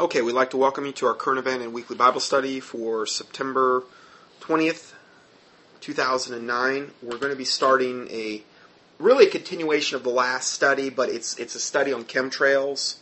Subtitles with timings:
[0.00, 3.04] Okay, we'd like to welcome you to our current event and weekly Bible study for
[3.04, 3.84] September
[4.40, 4.94] 20th,
[5.82, 6.92] 2009.
[7.02, 8.42] We're going to be starting a
[8.98, 12.96] really a continuation of the last study, but it's it's a study on chemtrails,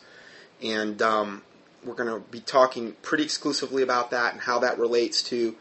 [0.60, 1.42] and um,
[1.84, 5.54] we're going to be talking pretty exclusively about that and how that relates to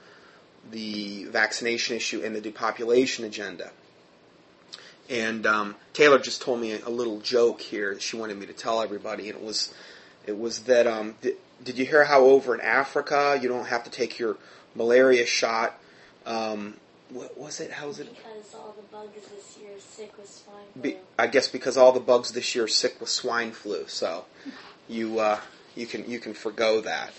[0.72, 3.70] the vaccination issue and the depopulation agenda.
[5.08, 8.54] And um, Taylor just told me a little joke here that she wanted me to
[8.54, 9.72] tell everybody, and it was
[10.28, 13.84] it was that um, th- did you hear how over in Africa you don't have
[13.86, 14.38] to take your
[14.76, 15.80] malaria shot?
[16.26, 16.76] Um,
[17.10, 17.72] what was it?
[17.72, 18.10] How was it?
[18.14, 20.82] Because all the bugs this year are sick with swine flu.
[20.82, 24.26] Be, I guess because all the bugs this year are sick with swine flu, so
[24.90, 25.40] you uh,
[25.76, 27.14] you can you can forego that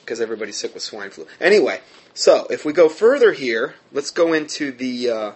[0.00, 1.26] because everybody's sick with swine flu.
[1.40, 1.80] Anyway,
[2.12, 5.32] so if we go further here, let's go into the uh,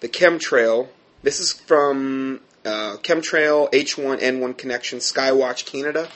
[0.00, 0.88] the chemtrail.
[1.22, 6.08] This is from uh, Chemtrail H1N1 Connection Skywatch Canada,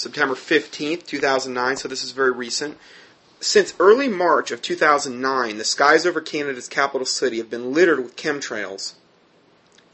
[0.00, 1.76] September 15th, 2009.
[1.76, 2.78] So this is very recent.
[3.40, 8.16] Since early March of 2009, the skies over Canada's capital city have been littered with
[8.16, 8.94] chemtrails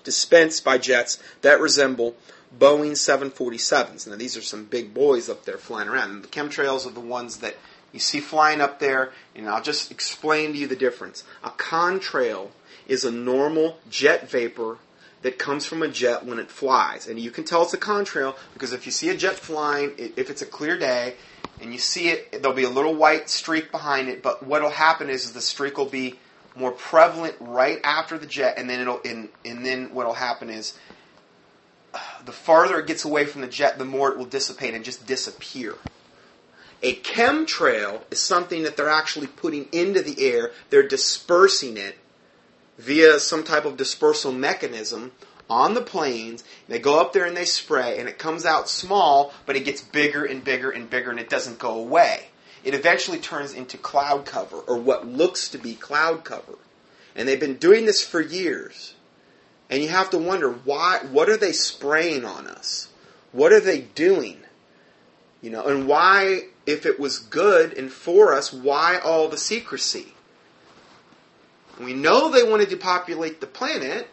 [0.02, 2.16] dispensed by jets that resemble
[2.56, 4.06] Boeing 747s.
[4.06, 6.10] Now, these are some big boys up there flying around.
[6.10, 7.56] And the chemtrails are the ones that
[7.92, 11.24] you see flying up there, and I'll just explain to you the difference.
[11.42, 12.48] A contrail
[12.86, 14.78] is a normal jet vapor
[15.22, 17.08] that comes from a jet when it flies.
[17.08, 20.30] And you can tell it's a contrail because if you see a jet flying, if
[20.30, 21.14] it's a clear day,
[21.60, 25.08] and you see it, there'll be a little white streak behind it, but what'll happen
[25.08, 26.18] is, is the streak will be
[26.54, 30.78] more prevalent right after the jet, and then it'll and, and then what'll happen is
[32.24, 35.06] the farther it gets away from the jet, the more it will dissipate and just
[35.06, 35.74] disappear.
[36.82, 40.52] A chemtrail is something that they're actually putting into the air.
[40.68, 41.96] They're dispersing it
[42.78, 45.12] via some type of dispersal mechanism
[45.48, 46.44] on the planes.
[46.68, 49.80] They go up there and they spray, and it comes out small, but it gets
[49.80, 52.28] bigger and bigger and bigger, and it doesn't go away.
[52.64, 56.58] It eventually turns into cloud cover, or what looks to be cloud cover.
[57.14, 58.94] And they've been doing this for years.
[59.70, 62.88] And you have to wonder why what are they spraying on us?
[63.32, 64.38] What are they doing?
[65.42, 70.14] You know, and why if it was good and for us, why all the secrecy?
[71.80, 74.08] We know they want to depopulate the planet,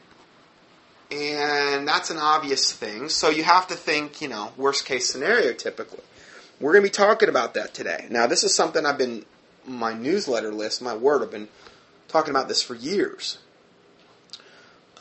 [1.12, 3.10] and that's an obvious thing.
[3.10, 6.04] So you have to think, you know, worst case scenario typically.
[6.60, 8.08] We're going to be talking about that today.
[8.10, 9.26] Now, this is something I've been
[9.66, 11.48] my newsletter list, my word, I've been
[12.08, 13.38] talking about this for years.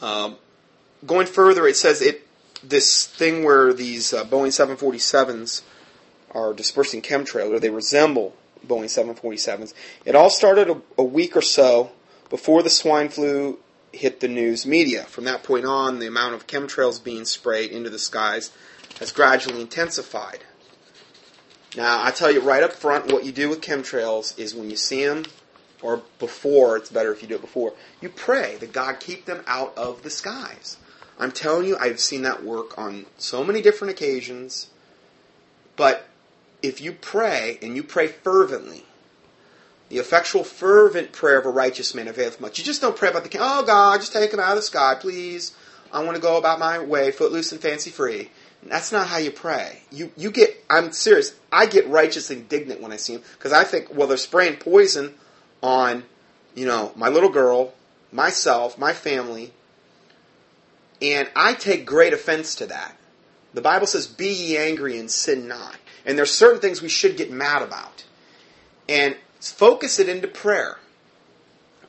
[0.01, 0.37] Um,
[1.05, 2.27] going further, it says it
[2.62, 5.62] this thing where these uh, Boeing 747s
[6.31, 8.37] are dispersing chemtrails, or they resemble
[8.67, 9.75] Boeing 747s.
[10.05, 11.91] It all started a, a week or so
[12.32, 13.59] before the swine flu
[13.93, 15.03] hit the news media.
[15.03, 18.50] From that point on, the amount of chemtrails being sprayed into the skies
[19.00, 20.38] has gradually intensified.
[21.76, 24.76] Now, I tell you right up front, what you do with chemtrails is when you
[24.76, 25.26] see them,
[25.82, 29.44] or before, it's better if you do it before, you pray that God keep them
[29.47, 30.78] out of the skies.
[31.19, 34.71] I'm telling you, I've seen that work on so many different occasions.
[35.76, 36.09] But
[36.62, 38.87] if you pray, and you pray fervently,
[39.92, 42.58] the effectual, fervent prayer of a righteous man availeth much.
[42.58, 44.62] You just don't pray about the, king, oh God, just take him out of the
[44.62, 45.54] sky, please.
[45.92, 48.30] I want to go about my way, footloose and fancy free.
[48.62, 49.82] That's not how you pray.
[49.91, 50.64] You you get.
[50.70, 51.34] I'm serious.
[51.50, 55.14] I get righteous indignant when I see them because I think, well, they're spraying poison
[55.62, 56.04] on,
[56.54, 57.74] you know, my little girl,
[58.12, 59.53] myself, my family,
[61.03, 62.97] and I take great offense to that.
[63.53, 65.76] The Bible says, "Be ye angry and sin not."
[66.06, 68.04] And there's certain things we should get mad about,
[68.88, 69.16] and
[69.50, 70.78] focus it into prayer.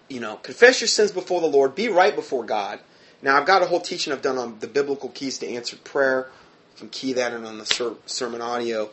[0.07, 1.75] You know, confess your sins before the Lord.
[1.75, 2.79] Be right before God.
[3.21, 6.29] Now, I've got a whole teaching I've done on the biblical keys to answered prayer.
[6.73, 8.89] You can key that in on the ser- sermon audio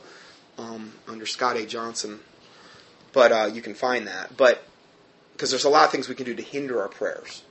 [0.57, 1.67] um, under Scott A.
[1.67, 2.21] Johnson.
[3.13, 4.37] But uh, you can find that.
[4.37, 4.63] But
[5.33, 7.43] because there's a lot of things we can do to hinder our prayers.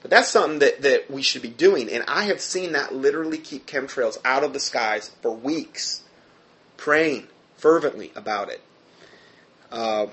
[0.00, 1.90] But that's something that, that we should be doing.
[1.90, 6.02] And I have seen that literally keep chemtrails out of the skies for weeks,
[6.76, 8.60] praying fervently about it.
[9.74, 10.06] Uh,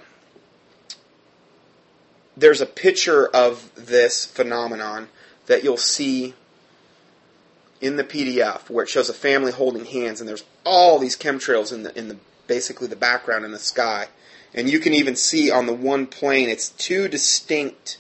[2.36, 5.08] there's a picture of this phenomenon
[5.46, 6.34] that you'll see
[7.80, 11.72] in the PDF where it shows a family holding hands, and there's all these chemtrails
[11.72, 12.18] in the in the
[12.48, 14.08] basically the background in the sky,
[14.52, 18.00] and you can even see on the one plane it's two distinct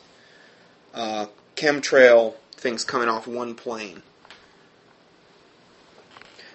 [0.96, 4.02] uh, chemtrail things coming off one plane.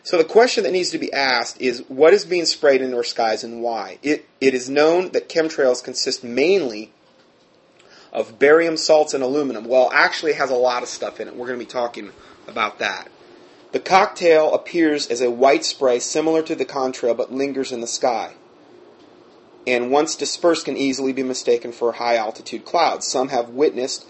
[0.07, 3.03] So the question that needs to be asked is what is being sprayed into our
[3.03, 3.99] skies and why?
[4.05, 6.93] It, it is known that chemtrails consist mainly
[8.13, 9.65] of barium salts and aluminum.
[9.65, 11.35] Well, actually it has a lot of stuff in it.
[11.35, 12.13] We're going to be talking
[12.47, 13.11] about that.
[13.73, 17.89] The cocktail appears as a white spray similar to the contrail but lingers in the
[17.89, 18.35] sky.
[19.67, 23.09] And once dispersed can easily be mistaken for high altitude clouds.
[23.09, 24.07] Some have witnessed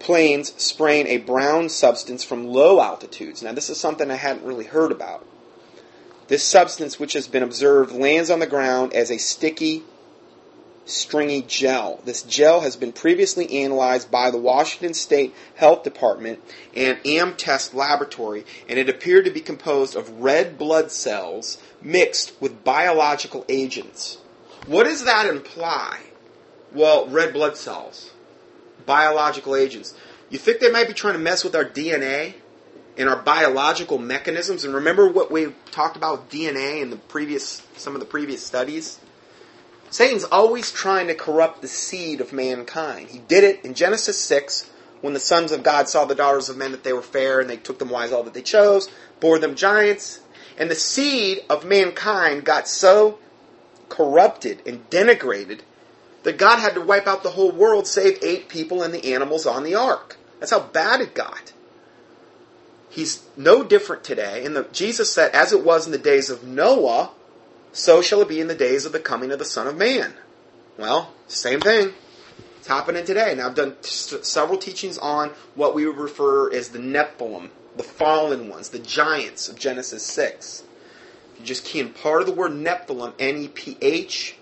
[0.00, 3.42] planes spraying a brown substance from low altitudes.
[3.42, 5.24] Now, this is something I hadn't really heard about.
[6.26, 9.82] This substance, which has been observed, lands on the ground as a sticky,
[10.86, 12.00] stringy gel.
[12.04, 16.40] This gel has been previously analyzed by the Washington State Health Department
[16.74, 22.64] and AmTest Laboratory, and it appeared to be composed of red blood cells mixed with
[22.64, 24.18] biological agents.
[24.66, 25.98] What does that imply?
[26.72, 28.12] Well, red blood cells
[28.86, 29.94] biological agents.
[30.28, 32.34] You think they might be trying to mess with our DNA
[32.96, 34.64] and our biological mechanisms?
[34.64, 38.98] And remember what we talked about DNA in the previous some of the previous studies?
[39.90, 43.08] Satan's always trying to corrupt the seed of mankind.
[43.08, 46.56] He did it in Genesis 6 when the sons of God saw the daughters of
[46.56, 48.88] men that they were fair and they took them wives all that they chose,
[49.18, 50.20] bore them giants,
[50.56, 53.18] and the seed of mankind got so
[53.88, 55.60] corrupted and denigrated
[56.22, 59.46] that God had to wipe out the whole world save eight people and the animals
[59.46, 60.16] on the ark.
[60.38, 61.52] That's how bad it got.
[62.90, 64.44] He's no different today.
[64.44, 67.12] And the, Jesus said, as it was in the days of Noah,
[67.72, 70.14] so shall it be in the days of the coming of the Son of Man.
[70.76, 71.94] Well, same thing.
[72.58, 73.34] It's happening today.
[73.36, 77.82] Now, I've done t- several teachings on what we would refer as the Nephilim, the
[77.82, 80.64] fallen ones, the giants of Genesis 6.
[81.34, 84.36] If you just key in part of the word Nephilim, N E P H,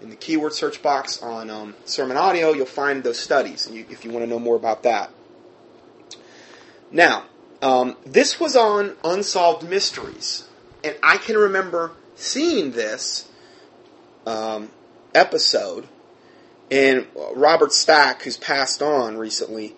[0.00, 4.04] in the keyword search box on um, sermon audio, you'll find those studies you, if
[4.04, 5.10] you want to know more about that.
[6.90, 7.24] Now,
[7.62, 10.48] um, this was on Unsolved Mysteries,
[10.82, 13.28] and I can remember seeing this
[14.26, 14.70] um,
[15.14, 15.86] episode,
[16.70, 19.74] and Robert Stack, who's passed on recently,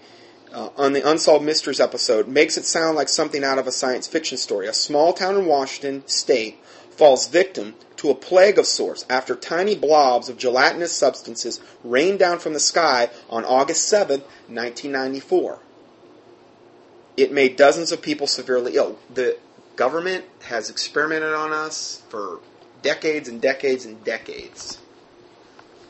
[0.52, 4.06] uh, on the Unsolved Mysteries episode, makes it sound like something out of a science
[4.06, 4.66] fiction story.
[4.66, 6.58] A small town in Washington state
[6.90, 12.40] falls victim to a plague of sorts after tiny blobs of gelatinous substances rained down
[12.40, 14.18] from the sky on August 7,
[14.48, 15.60] 1994.
[17.16, 18.98] It made dozens of people severely ill.
[19.14, 19.38] The
[19.76, 22.40] government has experimented on us for
[22.82, 24.80] decades and decades and decades.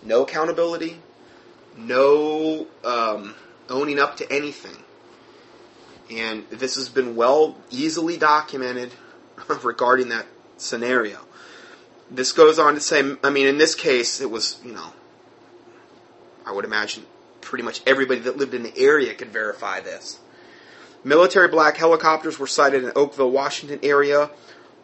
[0.02, 0.98] No accountability,
[1.78, 3.34] no um,
[3.70, 4.76] owning up to anything.
[6.10, 8.92] And this has been well, easily documented
[9.62, 10.26] regarding that
[10.58, 11.18] scenario.
[12.14, 14.92] This goes on to say, I mean, in this case, it was, you know,
[16.44, 17.06] I would imagine
[17.40, 20.18] pretty much everybody that lived in the area could verify this.
[21.04, 24.30] Military black helicopters were sighted in Oakville, Washington area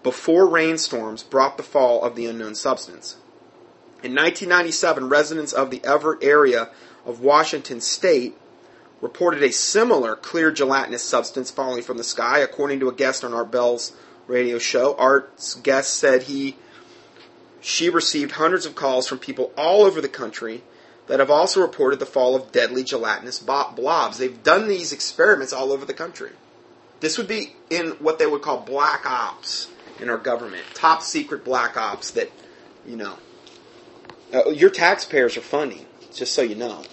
[0.02, 3.16] before rainstorms brought the fall of the unknown substance.
[4.02, 6.70] In 1997, residents of the Everett area
[7.04, 8.36] of Washington state
[9.00, 13.34] reported a similar clear gelatinous substance falling from the sky, according to a guest on
[13.34, 13.92] Art Bell's
[14.26, 14.94] radio show.
[14.96, 16.56] Art's guest said he
[17.60, 20.62] she received hundreds of calls from people all over the country
[21.06, 24.18] that have also reported the fall of deadly gelatinous blobs.
[24.18, 26.30] They've done these experiments all over the country.
[27.00, 29.68] This would be in what they would call black ops
[30.00, 32.30] in our government, top secret black ops that,
[32.86, 33.18] you know,
[34.32, 36.84] uh, your taxpayers are funding, just so you know.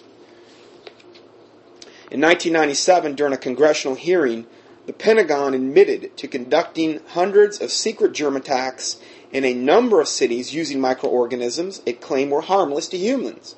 [2.11, 4.45] In 1997, during a congressional hearing,
[4.85, 8.97] the Pentagon admitted to conducting hundreds of secret germ attacks
[9.35, 13.57] in a number of cities using microorganisms it claimed were harmless to humans.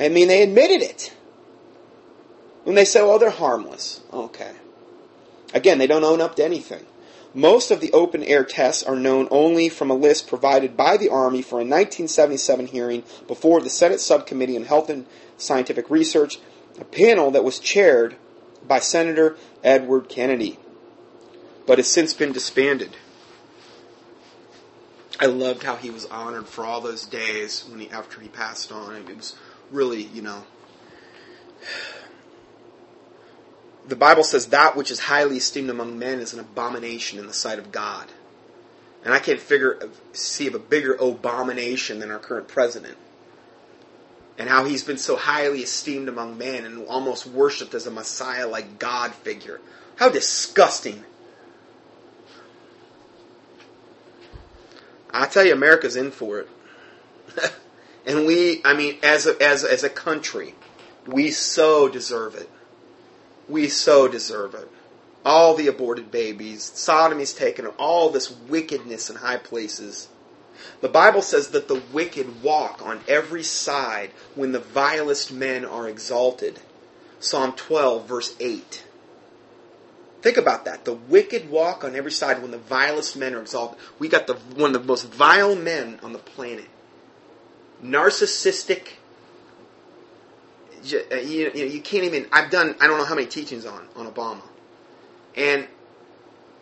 [0.00, 1.14] I mean, they admitted it.
[2.64, 4.00] When they say, oh, they're harmless.
[4.12, 4.50] Okay.
[5.54, 6.84] Again, they don't own up to anything.
[7.32, 11.10] Most of the open air tests are known only from a list provided by the
[11.10, 15.06] Army for a 1977 hearing before the Senate Subcommittee on Health and
[15.38, 16.40] Scientific Research,
[16.80, 18.16] a panel that was chaired
[18.66, 20.58] by Senator Edward Kennedy,
[21.64, 22.96] but has since been disbanded.
[25.20, 28.72] I loved how he was honored for all those days when he after he passed
[28.72, 28.96] on.
[28.96, 29.36] It was
[29.70, 30.44] really, you know,
[33.86, 37.34] the Bible says that which is highly esteemed among men is an abomination in the
[37.34, 38.08] sight of God.
[39.04, 42.96] And I can't figure see of a bigger abomination than our current president.
[44.38, 48.46] And how he's been so highly esteemed among men and almost worshipped as a Messiah
[48.46, 49.60] like God figure.
[49.96, 51.04] How disgusting.
[55.12, 56.48] I tell you, America's in for it.
[58.06, 60.54] and we, I mean, as a, as, as a country,
[61.06, 62.48] we so deserve it.
[63.48, 64.70] We so deserve it.
[65.24, 70.08] All the aborted babies, sodomy's taken, all this wickedness in high places.
[70.80, 75.88] The Bible says that the wicked walk on every side when the vilest men are
[75.88, 76.60] exalted.
[77.18, 78.84] Psalm 12, verse 8.
[80.22, 80.84] Think about that.
[80.84, 83.78] The wicked walk on every side when the vilest men are exalted.
[83.98, 86.66] We got the one of the most vile men on the planet.
[87.82, 88.88] Narcissistic.
[90.82, 92.26] Uh, you, you, you can't even.
[92.32, 92.76] I've done.
[92.80, 94.42] I don't know how many teachings on on Obama,
[95.34, 95.66] and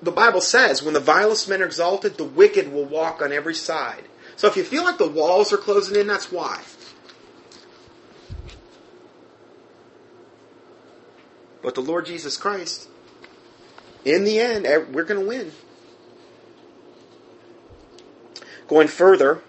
[0.03, 3.55] the Bible says when the vilest men are exalted, the wicked will walk on every
[3.55, 4.05] side.
[4.37, 6.63] So if you feel like the walls are closing in, that's why.
[11.61, 12.89] But the Lord Jesus Christ,
[14.05, 14.65] in the end,
[14.95, 15.53] we're going to win.
[18.69, 19.43] Going further,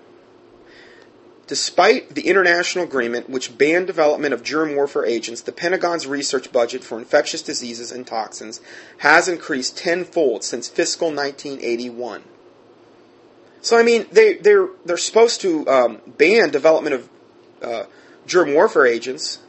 [1.47, 6.83] despite the international agreement which banned development of germ warfare agents, the Pentagon's research budget
[6.83, 8.61] for infectious diseases and toxins
[8.99, 12.23] has increased tenfold since fiscal 1981.
[13.61, 17.09] So I mean, they they're they're supposed to um, ban development of
[17.61, 17.83] uh,
[18.25, 19.39] germ warfare agents,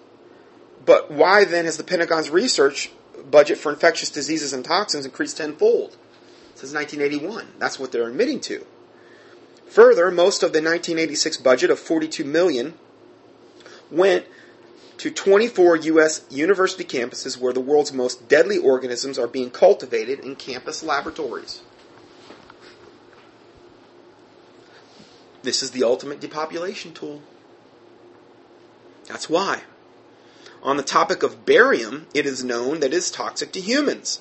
[0.85, 2.91] but why then has the Pentagon's research
[3.31, 5.97] budget for infectious diseases and toxins increased tenfold
[6.55, 7.55] since 1981?
[7.59, 8.65] That's what they're admitting to.
[9.69, 12.75] Further, most of the 1986 budget of 42 million
[13.91, 14.27] went
[14.99, 16.27] to 24 U.S.
[16.29, 21.63] university campuses where the world's most deadly organisms are being cultivated in campus laboratories.
[25.43, 27.23] This is the ultimate depopulation tool.
[29.07, 29.63] That's why.
[30.63, 34.21] On the topic of barium, it is known that it is toxic to humans.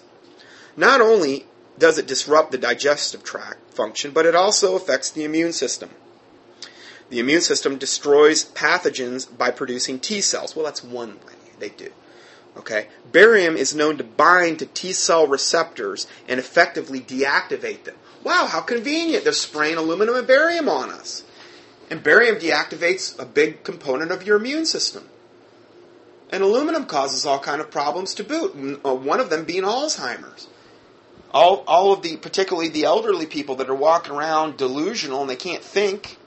[0.77, 1.45] Not only
[1.77, 5.89] does it disrupt the digestive tract function, but it also affects the immune system.
[7.09, 10.55] The immune system destroys pathogens by producing T cells.
[10.55, 11.91] Well, that's one way they do.
[12.55, 12.87] Okay?
[13.11, 17.95] Barium is known to bind to T cell receptors and effectively deactivate them.
[18.23, 19.23] Wow, how convenient.
[19.23, 21.23] They're spraying aluminum and barium on us.
[21.89, 25.08] And barium deactivates a big component of your immune system.
[26.31, 28.79] And aluminum causes all kind of problems to boot.
[28.85, 30.47] Uh, one of them being Alzheimer's.
[31.31, 35.35] All, all of the, particularly the elderly people that are walking around delusional and they
[35.35, 36.17] can't think,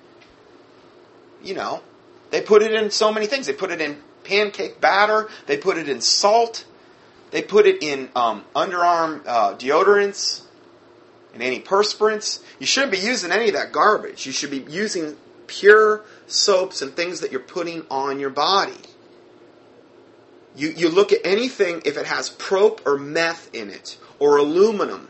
[1.43, 1.83] you know,
[2.31, 3.47] they put it in so many things.
[3.47, 5.29] They put it in pancake batter.
[5.47, 6.65] They put it in salt.
[7.31, 10.43] They put it in um, underarm uh, deodorants
[11.35, 12.43] and antiperspirants.
[12.59, 14.27] You shouldn't be using any of that garbage.
[14.27, 15.17] You should be using
[15.47, 18.79] pure soaps and things that you're putting on your body.
[20.55, 25.09] You, you look at anything, if it has prop or meth in it, or aluminum,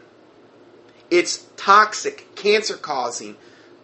[1.11, 3.37] it's toxic, cancer causing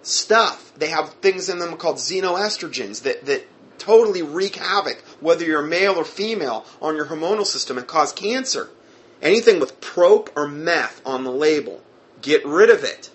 [0.03, 0.73] stuff.
[0.77, 3.47] They have things in them called xenoestrogens that, that
[3.79, 8.71] totally wreak havoc, whether you're male or female, on your hormonal system and cause cancer.
[9.21, 11.83] Anything with prop or meth on the label
[12.21, 13.11] Get rid of it.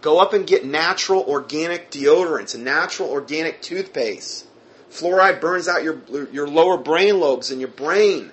[0.00, 4.43] Go up and get natural organic deodorants and natural organic toothpaste.
[4.94, 5.98] Fluoride burns out your,
[6.30, 8.30] your lower brain lobes in your brain.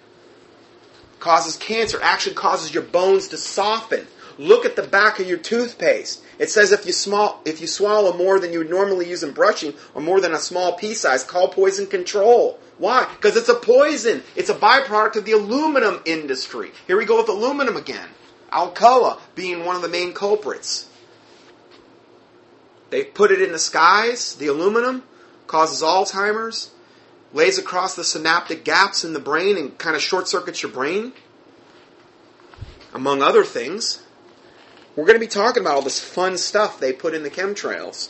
[1.19, 4.05] Causes cancer, actually causes your bones to soften.
[4.37, 6.23] Look at the back of your toothpaste.
[6.37, 9.31] It says if you small, if you swallow more than you would normally use in
[9.31, 12.59] brushing, or more than a small pea size, call poison control.
[12.77, 13.07] Why?
[13.15, 14.21] Because it's a poison.
[14.35, 16.71] It's a byproduct of the aluminum industry.
[16.85, 18.09] Here we go with aluminum again.
[18.51, 20.87] Alcoa being one of the main culprits.
[22.91, 25.03] They put it in the skies, the aluminum,
[25.51, 26.71] causes Alzheimer's,
[27.33, 31.11] lays across the synaptic gaps in the brain and kind of short circuits your brain,
[32.93, 34.01] among other things.
[34.95, 38.09] We're going to be talking about all this fun stuff they put in the chemtrails.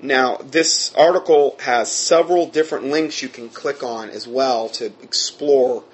[0.00, 5.84] Now, this article has several different links you can click on as well to explore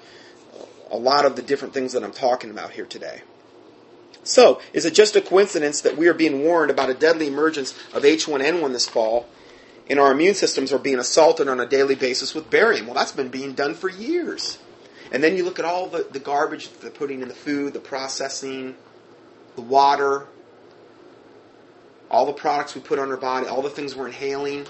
[0.89, 3.21] a lot of the different things that I'm talking about here today.
[4.23, 7.71] So, is it just a coincidence that we are being warned about a deadly emergence
[7.93, 9.27] of H1N1 this fall
[9.89, 12.85] and our immune systems are being assaulted on a daily basis with barium?
[12.85, 14.59] Well, that's been being done for years.
[15.11, 17.79] And then you look at all the, the garbage they're putting in the food, the
[17.79, 18.75] processing,
[19.55, 20.27] the water,
[22.11, 24.67] all the products we put on our body, all the things we're inhaling.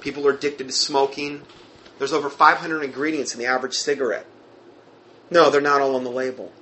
[0.00, 1.42] People are addicted to smoking.
[1.98, 4.26] There's over 500 ingredients in the average cigarette.
[5.30, 6.52] No, they're not all on the label.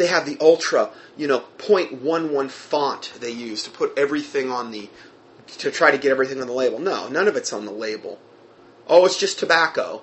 [0.00, 0.88] They have the ultra,
[1.18, 4.88] you know, 0.11 font they use to put everything on the,
[5.58, 6.78] to try to get everything on the label.
[6.78, 8.18] No, none of it's on the label.
[8.86, 10.00] Oh, it's just tobacco.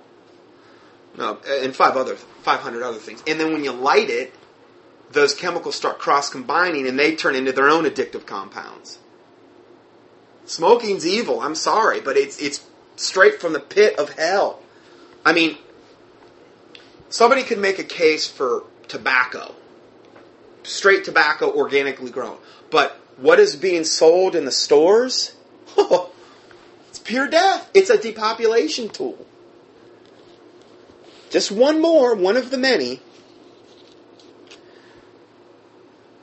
[1.17, 3.23] No, and five other, 500 other things.
[3.25, 4.35] And then when you light it,
[5.13, 8.99] those chemicals start cross combining and they turn into their own addictive compounds.
[10.45, 11.41] Smoking's evil.
[11.41, 12.63] I'm sorry, but it's it's
[12.97, 14.59] straight from the pit of hell.
[15.25, 15.57] I mean,
[17.09, 19.55] somebody could make a case for tobacco,
[20.67, 22.37] straight tobacco, organically grown,
[22.69, 25.35] but what is being sold in the stores?
[25.77, 27.69] it's pure death.
[27.73, 29.25] It's a depopulation tool.
[31.29, 33.01] Just one more, one of the many.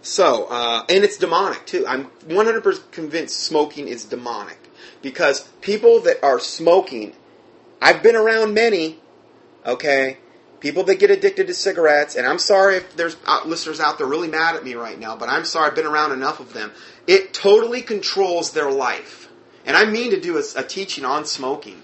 [0.02, 1.86] So, uh, and it's demonic too.
[1.86, 4.58] I'm 100% convinced smoking is demonic
[5.02, 7.14] because people that are smoking,
[7.80, 8.98] I've been around many,
[9.66, 10.18] okay,
[10.64, 14.06] people that get addicted to cigarettes, and I'm sorry if there's uh, listeners out there
[14.06, 16.73] really mad at me right now, but I'm sorry I've been around enough of them.
[17.06, 19.28] It totally controls their life.
[19.66, 21.83] And I mean to do a, a teaching on smoking.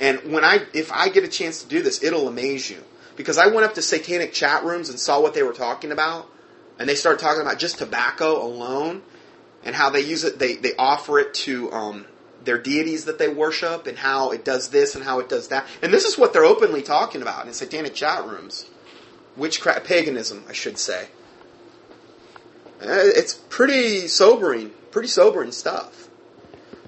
[0.00, 2.82] And when I, if I get a chance to do this, it'll amaze you.
[3.16, 6.26] Because I went up to satanic chat rooms and saw what they were talking about,
[6.78, 9.02] and they started talking about just tobacco alone,
[9.62, 12.06] and how they use it, they, they offer it to, um,
[12.44, 15.66] their deities that they worship, and how it does this and how it does that.
[15.82, 18.66] And this is what they're openly talking about in satanic chat rooms.
[19.36, 21.08] Witchcraft, paganism, I should say.
[22.80, 26.08] Uh, It's pretty sobering, pretty sobering stuff.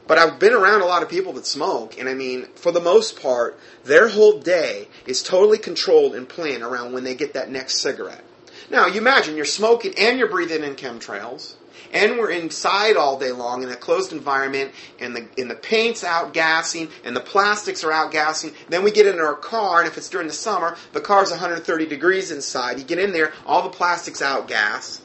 [0.06, 2.80] But I've been around a lot of people that smoke, and I mean, for the
[2.80, 7.50] most part, their whole day is totally controlled and planned around when they get that
[7.50, 8.22] next cigarette.
[8.70, 11.54] Now, you imagine you're smoking and you're breathing in chemtrails,
[11.94, 16.02] and we're inside all day long in a closed environment, and the and the paint's
[16.02, 18.52] outgassing, and the plastics are outgassing.
[18.68, 21.86] Then we get in our car, and if it's during the summer, the car's 130
[21.86, 22.78] degrees inside.
[22.78, 25.00] You get in there, all the plastics outgas.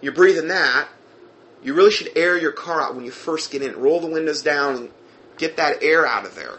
[0.00, 0.88] You're breathing that.
[1.62, 3.76] You really should air your car out when you first get in.
[3.76, 4.90] Roll the windows down and
[5.36, 6.58] get that air out of there.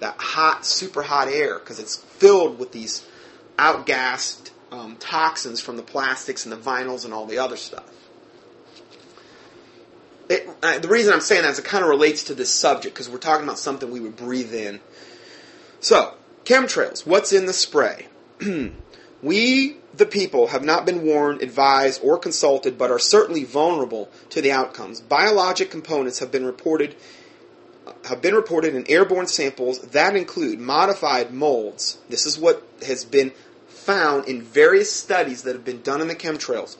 [0.00, 3.06] That hot, super hot air, because it's filled with these
[3.58, 7.84] outgassed um, toxins from the plastics and the vinyls and all the other stuff.
[10.30, 12.94] It, uh, the reason I'm saying that is it kind of relates to this subject
[12.94, 14.78] because we're talking about something we would breathe in.
[15.80, 17.04] So, chemtrails.
[17.04, 18.06] What's in the spray?
[19.22, 24.40] we, the people, have not been warned, advised, or consulted, but are certainly vulnerable to
[24.40, 25.00] the outcomes.
[25.00, 26.94] Biologic components have been reported
[28.04, 31.98] have been reported in airborne samples that include modified molds.
[32.08, 33.32] This is what has been
[33.66, 36.76] found in various studies that have been done in the chemtrails.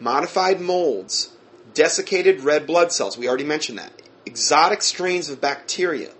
[0.00, 1.30] Modified molds,
[1.74, 3.92] desiccated red blood cells, we already mentioned that,
[4.26, 6.10] exotic strains of bacteria.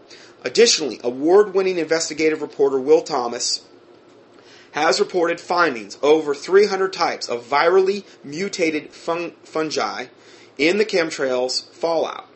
[0.43, 3.63] Additionally, award winning investigative reporter Will Thomas
[4.73, 10.07] has reported findings over 300 types of virally mutated fun- fungi
[10.57, 12.29] in the chemtrails fallout.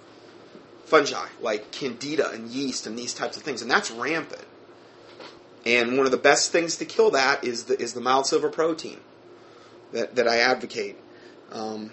[0.84, 4.44] Fungi like candida and yeast and these types of things, and that's rampant.
[5.64, 8.50] And one of the best things to kill that is the is the mild silver
[8.50, 9.00] protein
[9.92, 10.96] that that I advocate.
[11.50, 11.90] Um,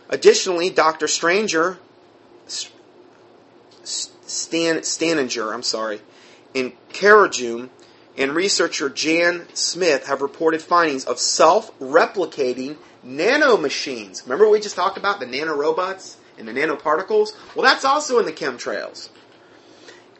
[0.09, 1.09] Additionally, Dr.
[1.09, 1.79] Stranger,
[2.47, 2.73] Stan,
[4.79, 6.01] Staninger, I'm sorry,
[6.55, 7.71] and Carajum
[8.19, 14.25] and researcher Jan Smith have reported findings of self-replicating nanomachines.
[14.25, 16.17] Remember what we just talked about, the nanorobots?
[16.39, 19.09] and the nanoparticles, well, that's also in the chemtrails.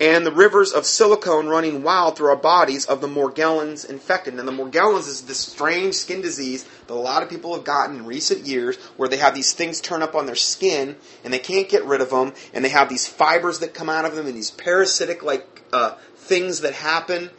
[0.01, 4.39] And the rivers of silicone running wild through our bodies of the Morgellons infected.
[4.39, 7.97] And the Morgellons is this strange skin disease that a lot of people have gotten
[7.97, 11.39] in recent years where they have these things turn up on their skin and they
[11.39, 14.27] can't get rid of them and they have these fibers that come out of them
[14.27, 17.31] and these parasitic like uh, things that happen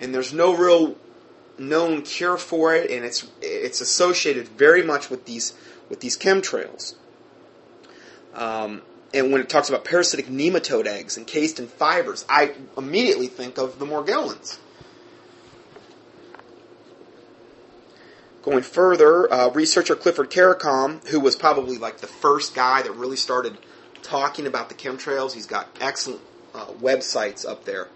[0.00, 0.96] and there's no real
[1.58, 5.54] known cure for it and it's it's associated very much with these
[5.88, 6.94] with these chemtrails.
[8.34, 13.58] Um, and when it talks about parasitic nematode eggs encased in fibers, I immediately think
[13.58, 14.58] of the Morgellons.
[18.42, 23.16] Going further, uh, researcher Clifford Carnicom, who was probably like the first guy that really
[23.16, 23.58] started
[24.02, 26.22] talking about the chemtrails, he's got excellent
[26.54, 27.88] uh, websites up there.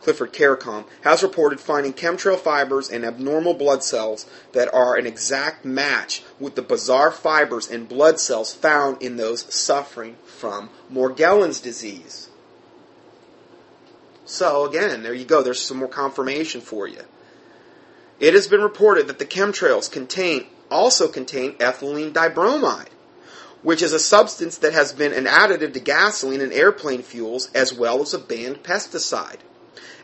[0.00, 5.64] Clifford Carnicom, has reported finding chemtrail fibers and abnormal blood cells that are an exact
[5.64, 12.28] match with the bizarre fibers and blood cells found in those suffering from Morgellons disease.
[14.24, 15.42] So, again, there you go.
[15.42, 17.02] There's some more confirmation for you.
[18.18, 22.88] It has been reported that the chemtrails contain also contain ethylene dibromide,
[23.62, 27.72] which is a substance that has been an additive to gasoline and airplane fuels as
[27.72, 29.38] well as a banned pesticide.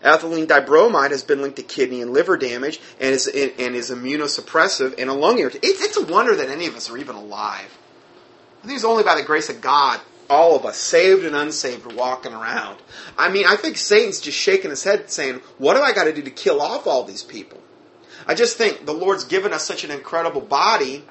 [0.05, 4.95] Ethylene dibromide has been linked to kidney and liver damage and is, and is immunosuppressive
[4.99, 5.65] and a lung irritant.
[5.65, 7.79] It's, it's a wonder that any of us are even alive.
[8.63, 10.01] I think it's only by the grace of God
[10.33, 12.79] all of us, saved and unsaved, walking around.
[13.19, 16.13] I mean, I think Satan's just shaking his head saying, What have I got to
[16.13, 17.61] do to kill off all these people?
[18.27, 21.05] I just think the Lord's given us such an incredible body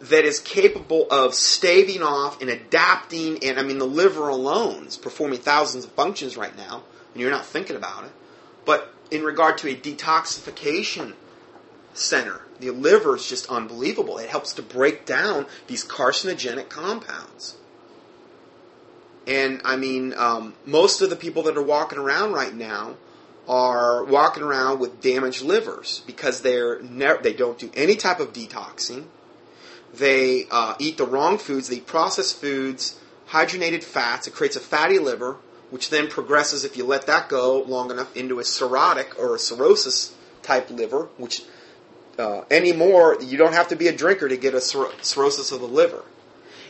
[0.00, 3.44] that is capable of staving off and adapting.
[3.44, 7.30] And I mean, the liver alone is performing thousands of functions right now and you're
[7.30, 8.12] not thinking about it.
[8.64, 11.14] But in regard to a detoxification
[11.94, 14.18] center, the liver is just unbelievable.
[14.18, 17.56] It helps to break down these carcinogenic compounds.
[19.30, 22.96] And I mean, um, most of the people that are walking around right now
[23.48, 28.32] are walking around with damaged livers because they're ne- they don't do any type of
[28.32, 29.04] detoxing.
[29.94, 31.68] They uh, eat the wrong foods.
[31.68, 34.26] They eat processed foods, hydrogenated fats.
[34.26, 35.36] It creates a fatty liver
[35.70, 39.38] which then progresses, if you let that go long enough, into a cirrhotic or a
[39.38, 40.12] cirrhosis
[40.42, 41.44] type liver, which
[42.18, 45.66] uh, anymore, you don't have to be a drinker to get a cirrhosis of the
[45.68, 46.02] liver.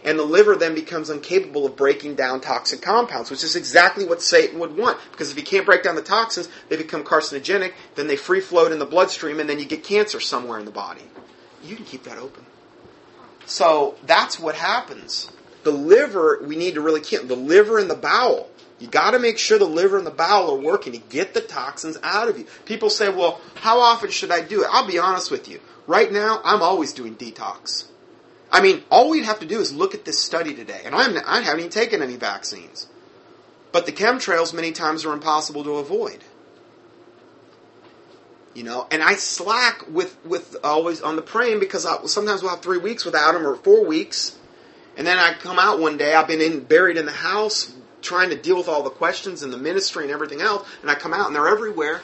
[0.04, 4.22] And the liver then becomes incapable of breaking down toxic compounds, which is exactly what
[4.22, 4.98] Satan would want.
[5.10, 8.72] Because if you can't break down the toxins, they become carcinogenic, then they free float
[8.72, 11.02] in the bloodstream, and then you get cancer somewhere in the body.
[11.62, 12.44] You can keep that open.
[13.46, 15.30] So that's what happens.
[15.64, 18.48] The liver, we need to really keep the liver and the bowel
[18.80, 21.42] you got to make sure the liver and the bowel are working to get the
[21.42, 22.46] toxins out of you.
[22.64, 24.68] People say, well, how often should I do it?
[24.70, 25.60] I'll be honest with you.
[25.86, 27.84] Right now, I'm always doing detox.
[28.52, 30.82] I mean, all we'd have to do is look at this study today.
[30.84, 32.88] And I'm, I haven't even taken any vaccines.
[33.72, 36.24] But the chemtrails many times are impossible to avoid.
[38.54, 42.50] You know, and I slack with, with always on the praying because I, sometimes we'll
[42.50, 44.36] have three weeks without them or four weeks.
[44.96, 48.30] And then I come out one day, I've been in, buried in the house trying
[48.30, 51.12] to deal with all the questions and the ministry and everything else, and I come
[51.12, 52.00] out and they're everywhere.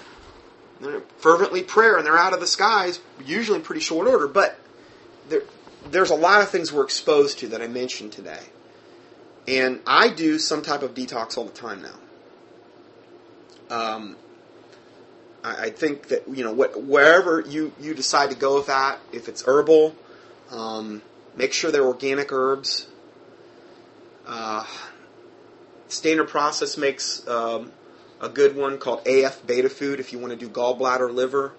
[0.80, 4.28] They're fervently prayer and they're out of the skies, usually in pretty short order.
[4.28, 4.58] But
[5.90, 8.42] there's a lot of things we're exposed to that I mentioned today.
[9.48, 11.94] And I do some type of detox all the time now.
[13.68, 14.16] Um,
[15.44, 18.98] I, I think that you know what, wherever you you decide to go with that,
[19.12, 19.94] if it's herbal,
[20.50, 21.02] um,
[21.36, 22.88] make sure they're organic herbs.
[24.26, 24.66] Uh,
[25.88, 27.70] Standard Process makes um,
[28.20, 31.52] a good one called AF Beta Food if you want to do gallbladder liver.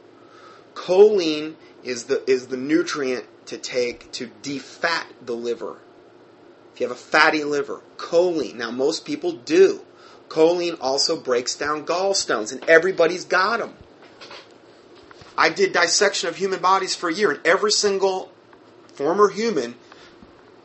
[0.74, 5.78] Choline is the is the nutrient to take to defat the liver.
[6.74, 8.56] If you have a fatty liver, choline.
[8.56, 9.82] Now most people do.
[10.30, 13.74] Choline also breaks down gallstones, and everybody's got them.
[15.38, 18.32] I did dissection of human bodies for a year, and every single
[18.94, 19.76] former human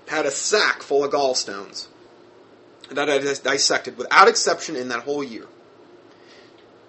[0.08, 1.86] had a sack full of gallstones
[2.90, 5.46] that I dissected without exception in that whole year.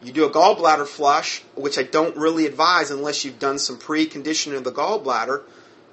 [0.02, 4.58] You do a gallbladder flush, which I don't really advise unless you've done some preconditioning
[4.58, 5.44] of the gallbladder.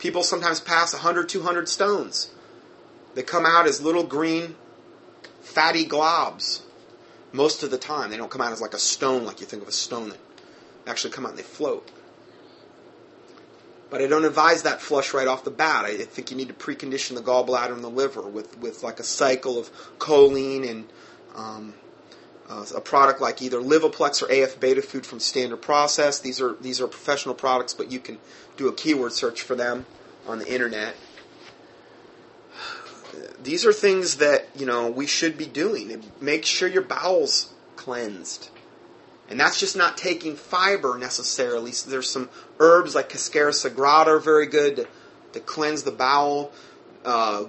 [0.01, 2.31] People sometimes pass 100, 200 stones.
[3.15, 4.57] They come out as little green,
[5.43, 6.63] fatty globs
[7.33, 8.11] most of the time.
[8.11, 10.19] They don't come out as like a stone, like you think of a stone that
[10.87, 11.91] actually come out and they float.
[13.91, 15.85] But I don't advise that flush right off the bat.
[15.85, 19.05] I think you need to precondition the gallbladder and the liver with, with like a
[19.05, 20.91] cycle of choline and
[21.35, 21.75] um,
[22.51, 26.19] uh, a product like either Livaplex or AF Beta Food from Standard Process.
[26.19, 28.19] These are these are professional products, but you can
[28.57, 29.87] do a keyword search for them
[30.27, 30.97] on the internet.
[33.43, 36.03] these are things that you know we should be doing.
[36.21, 38.51] Make sure your bowels cleansed,
[39.29, 41.71] and that's just not taking fiber necessarily.
[41.71, 44.89] So there's some herbs like Cascara sagrada are very good to,
[45.35, 46.51] to cleanse the bowel.
[47.05, 47.45] Uh,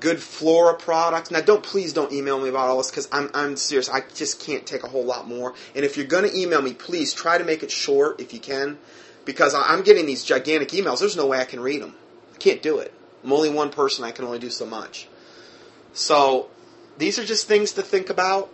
[0.00, 1.30] good flora products.
[1.30, 3.88] Now, don't please don't email me about all this because I'm I'm serious.
[3.88, 5.54] I just can't take a whole lot more.
[5.74, 8.40] And if you're going to email me, please try to make it short if you
[8.40, 8.78] can,
[9.24, 11.00] because I'm getting these gigantic emails.
[11.00, 11.94] There's no way I can read them.
[12.34, 12.92] I can't do it.
[13.24, 14.04] I'm only one person.
[14.04, 15.08] I can only do so much.
[15.92, 16.48] So
[16.98, 18.52] these are just things to think about.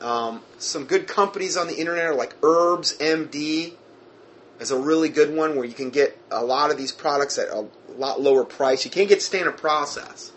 [0.00, 3.72] Um, some good companies on the internet are like Herbs MD
[4.60, 7.48] is a really good one where you can get a lot of these products at
[7.48, 7.66] a
[7.96, 8.84] lot lower price.
[8.84, 10.32] You can't get standard process,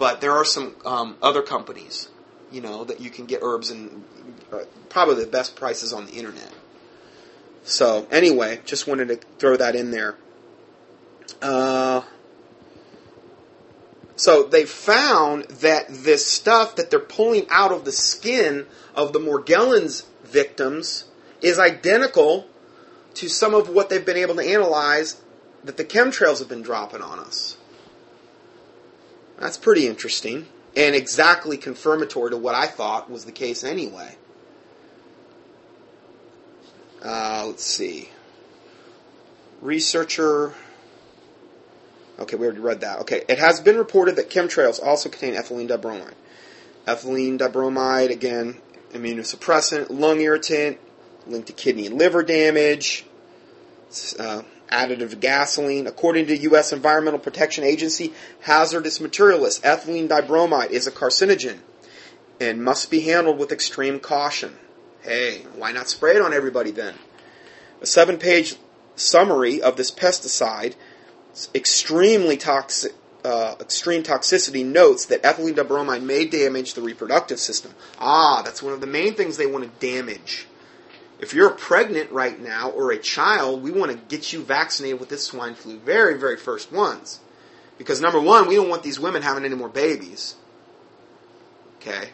[0.00, 2.08] but there are some um, other companies,
[2.50, 4.02] you know, that you can get herbs and
[4.50, 6.50] uh, probably the best prices on the internet.
[7.64, 10.16] So anyway, just wanted to throw that in there.
[11.42, 12.00] Uh,
[14.16, 19.18] so they found that this stuff that they're pulling out of the skin of the
[19.18, 21.04] Morgellons victims
[21.42, 22.46] is identical
[23.14, 25.20] to some of what they've been able to analyze
[25.62, 27.58] that the chemtrails have been dropping on us.
[29.40, 34.16] That's pretty interesting and exactly confirmatory to what I thought was the case anyway.
[37.02, 38.10] Uh, let's see.
[39.60, 40.54] Researcher.
[42.18, 43.00] Okay, we already read that.
[43.00, 46.14] Okay, it has been reported that chemtrails also contain ethylene dibromide.
[46.86, 48.58] Ethylene dibromide, again,
[48.92, 50.78] immunosuppressant, lung irritant,
[51.26, 53.06] linked to kidney and liver damage,
[54.18, 55.86] uh, additive gasoline.
[55.86, 56.72] According to U.S.
[56.72, 61.58] Environmental Protection Agency, hazardous material list, ethylene dibromide is a carcinogen
[62.40, 64.56] and must be handled with extreme caution.
[65.02, 66.94] Hey, why not spray it on everybody then?
[67.80, 68.56] A seven page
[68.96, 70.74] summary of this pesticide,
[71.54, 72.92] extremely toxic,
[73.24, 77.74] uh, extreme toxicity notes that ethylene dibromide may damage the reproductive system.
[77.98, 80.46] Ah, that's one of the main things they want to damage.
[81.20, 85.10] If you're pregnant right now or a child, we want to get you vaccinated with
[85.10, 85.78] this swine flu.
[85.78, 87.20] Very, very first ones.
[87.76, 90.36] Because number one, we don't want these women having any more babies.
[91.76, 92.10] Okay?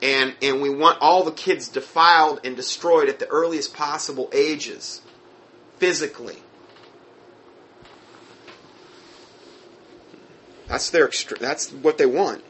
[0.00, 5.02] And, and we want all the kids defiled and destroyed at the earliest possible ages.
[5.78, 6.38] Physically.
[10.68, 12.42] That's their extre- that's what they want.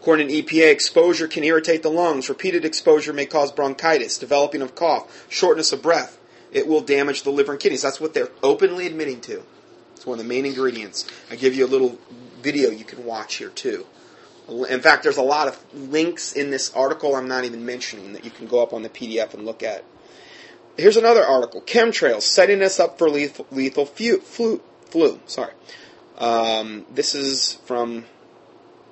[0.00, 2.30] According to EPA, exposure can irritate the lungs.
[2.30, 6.18] Repeated exposure may cause bronchitis, developing of cough, shortness of breath.
[6.52, 7.82] It will damage the liver and kidneys.
[7.82, 9.42] That's what they're openly admitting to.
[9.94, 11.06] It's one of the main ingredients.
[11.30, 11.98] I give you a little
[12.40, 13.86] video you can watch here too.
[14.48, 18.24] In fact, there's a lot of links in this article I'm not even mentioning that
[18.24, 19.84] you can go up on the PDF and look at.
[20.78, 25.20] Here's another article: chemtrails setting us up for lethal, lethal flu, flu.
[25.26, 25.52] Sorry.
[26.16, 28.06] Um, this is from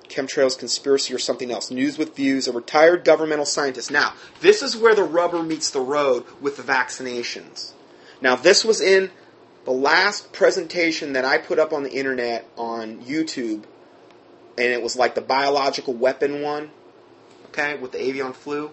[0.09, 1.71] chemtrails conspiracy or something else.
[1.71, 3.91] News with views, a retired governmental scientist.
[3.91, 7.71] Now, this is where the rubber meets the road with the vaccinations.
[8.21, 9.11] Now, this was in
[9.65, 13.63] the last presentation that I put up on the internet on YouTube,
[14.57, 16.71] and it was like the biological weapon one,
[17.47, 18.71] okay, with the avian flu.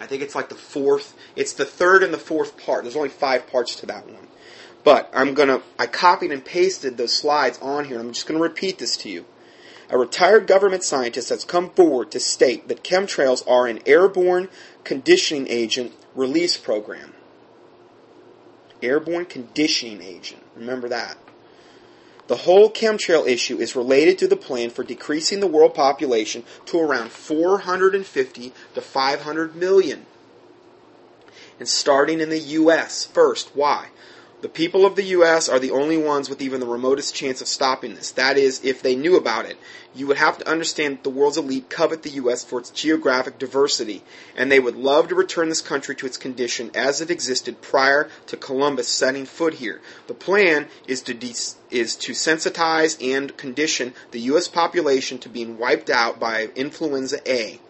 [0.00, 2.84] I think it's like the fourth, it's the third and the fourth part.
[2.84, 4.28] There's only five parts to that one.
[4.84, 8.00] But I'm gonna, I copied and pasted those slides on here.
[8.00, 9.24] I'm just gonna repeat this to you.
[9.90, 14.48] A retired government scientist has come forward to state that chemtrails are an airborne
[14.84, 17.12] conditioning agent release program.
[18.82, 20.42] Airborne conditioning agent.
[20.56, 21.18] Remember that.
[22.26, 26.80] The whole chemtrail issue is related to the plan for decreasing the world population to
[26.80, 30.06] around 450 to 500 million.
[31.58, 33.04] And starting in the U.S.
[33.04, 33.50] first.
[33.54, 33.88] Why?
[34.42, 35.48] The people of the U.S.
[35.48, 38.10] are the only ones with even the remotest chance of stopping this.
[38.10, 39.56] That is, if they knew about it.
[39.94, 42.42] You would have to understand that the world's elite covet the U.S.
[42.42, 44.02] for its geographic diversity,
[44.36, 48.10] and they would love to return this country to its condition as it existed prior
[48.26, 49.80] to Columbus setting foot here.
[50.08, 51.36] The plan is to de-
[51.70, 54.48] is to sensitize and condition the U.S.
[54.48, 57.60] population to being wiped out by influenza A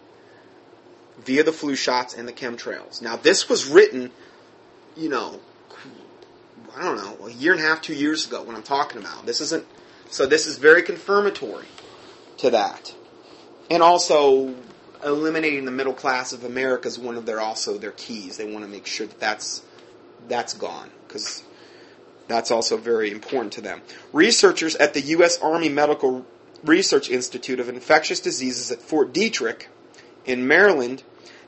[1.19, 2.99] via the flu shots and the chemtrails.
[2.99, 4.09] Now, this was written,
[4.97, 5.39] you know,
[6.75, 9.25] I don't know, a year and a half, two years ago when I'm talking about.
[9.25, 9.65] This isn't,
[10.09, 11.67] so this is very confirmatory
[12.37, 12.93] to that.
[13.69, 14.55] And also,
[15.03, 18.37] eliminating the middle class of America is one of their, also their keys.
[18.37, 19.63] They want to make sure that that's,
[20.27, 20.89] that's gone.
[21.07, 21.43] Because
[22.27, 23.81] that's also very important to them.
[24.11, 25.39] Researchers at the U.S.
[25.39, 26.25] Army Medical
[26.63, 29.67] Research Institute of Infectious Diseases at Fort Detrick
[30.25, 31.03] in Maryland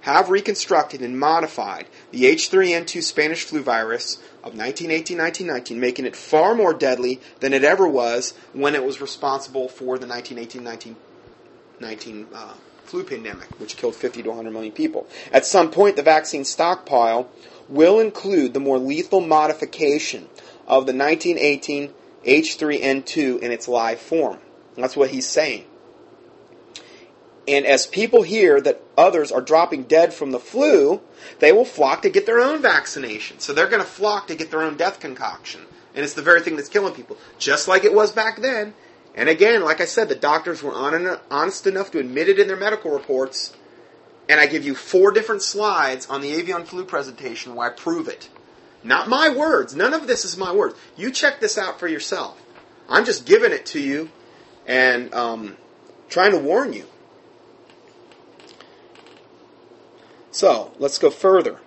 [0.05, 6.75] have reconstructed and modified the H3N2 Spanish flu virus of 1918-1919, making it far more
[6.75, 10.95] deadly than it ever was when it was responsible for the 1918-1919
[12.35, 15.07] uh, flu pandemic, which killed 50 to 100 million people.
[15.33, 17.27] At some point, the vaccine stockpile
[17.67, 20.29] will include the more lethal modification
[20.67, 21.91] of the 1918
[22.23, 24.37] H3N2 in its live form.
[24.75, 25.65] That's what he's saying.
[27.47, 31.01] And as people hear that others are dropping dead from the flu,
[31.39, 33.39] they will flock to get their own vaccination.
[33.39, 35.62] So they're going to flock to get their own death concoction.
[35.93, 38.73] And it's the very thing that's killing people, just like it was back then.
[39.13, 42.58] And again, like I said, the doctors were honest enough to admit it in their
[42.58, 43.55] medical reports.
[44.27, 48.08] And I give you four different slides on the avian flu presentation where I prove
[48.08, 48.29] it.
[48.84, 49.75] Not my words.
[49.75, 50.75] None of this is my words.
[50.97, 52.41] You check this out for yourself.
[52.89, 54.10] I'm just giving it to you
[54.67, 55.58] and um,
[56.10, 56.86] trying to warn you.
[60.36, 61.62] So let's go further.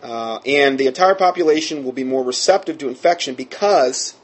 [0.00, 4.14] Uh, and the entire population will be more receptive to infection because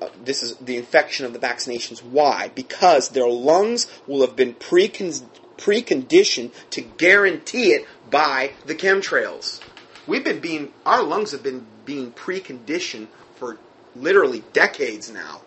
[0.00, 2.02] uh, this is the infection of the vaccinations.
[2.02, 2.50] Why?
[2.54, 5.24] Because their lungs will have been precon-
[5.58, 9.60] preconditioned to guarantee it by the chemtrails.
[10.06, 13.58] We've been being, our lungs have been being preconditioned for
[13.94, 15.42] literally decades now,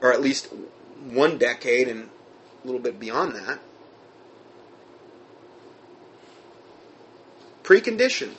[0.00, 0.46] or at least
[1.10, 2.08] one decade and
[2.62, 3.58] a little bit beyond that.
[7.68, 8.34] Preconditioned.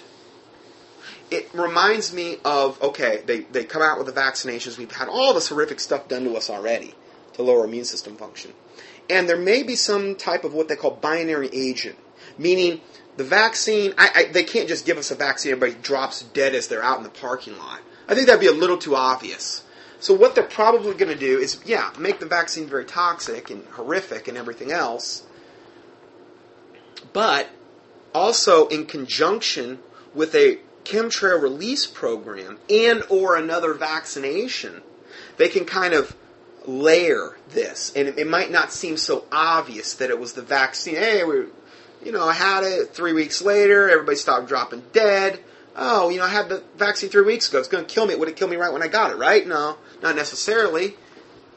[1.29, 4.79] It reminds me of okay, they, they come out with the vaccinations.
[4.79, 6.95] We've had all this horrific stuff done to us already
[7.33, 8.51] to lower immune system function.
[9.09, 11.97] And there may be some type of what they call binary agent,
[12.37, 12.81] meaning
[13.17, 16.67] the vaccine, I, I, they can't just give us a vaccine, everybody drops dead as
[16.67, 17.81] they're out in the parking lot.
[18.07, 19.63] I think that'd be a little too obvious.
[19.99, 23.65] So what they're probably going to do is, yeah, make the vaccine very toxic and
[23.67, 25.23] horrific and everything else.
[27.13, 27.49] But
[28.13, 29.79] also in conjunction
[30.13, 34.81] with a chemtrail release program and or another vaccination,
[35.37, 36.15] they can kind of
[36.65, 37.93] layer this.
[37.95, 40.95] And it, it might not seem so obvious that it was the vaccine.
[40.95, 41.45] Hey, we,
[42.03, 45.39] you know, I had it three weeks later, everybody stopped dropping dead.
[45.75, 47.59] Oh, you know, I had the vaccine three weeks ago.
[47.59, 48.13] It's going to kill me.
[48.13, 49.47] It Would it kill me right when I got it, right?
[49.47, 50.95] No, not necessarily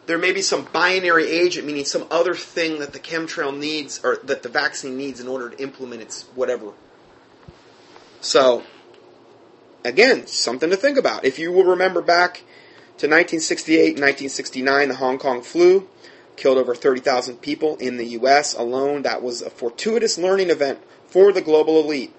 [0.07, 4.19] there may be some binary agent, meaning some other thing that the chemtrail needs or
[4.25, 6.73] that the vaccine needs in order to implement its whatever.
[8.21, 8.65] So,
[9.85, 11.25] again, something to think about.
[11.25, 12.39] If you will remember back
[12.99, 15.89] to 1968 1969, the Hong Kong flu
[16.37, 18.55] killed over 30,000 people in the U.S.
[18.55, 19.03] alone.
[19.03, 22.13] That was a fortuitous learning event for the global elite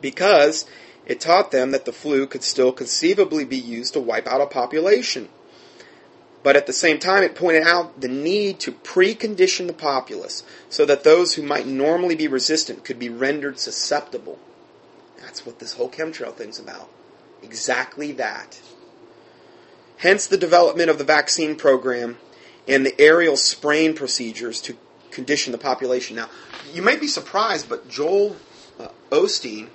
[0.00, 0.66] because
[1.06, 4.46] it taught them that the flu could still conceivably be used to wipe out a
[4.46, 5.28] population.
[6.44, 10.84] But at the same time, it pointed out the need to precondition the populace so
[10.84, 14.38] that those who might normally be resistant could be rendered susceptible.
[15.20, 16.90] That's what this whole chemtrail thing's about.
[17.42, 18.60] Exactly that.
[19.96, 22.18] Hence the development of the vaccine program
[22.68, 24.76] and the aerial spraying procedures to
[25.10, 26.14] condition the population.
[26.14, 26.28] Now,
[26.74, 28.36] you may be surprised, but Joel
[28.78, 29.68] uh, Osteen,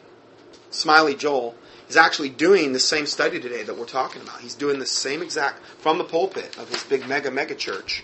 [0.69, 1.55] Smiley Joel,
[1.89, 4.39] is actually doing the same study today that we're talking about.
[4.39, 8.04] He's doing the same exact from the pulpit of his big mega mega church.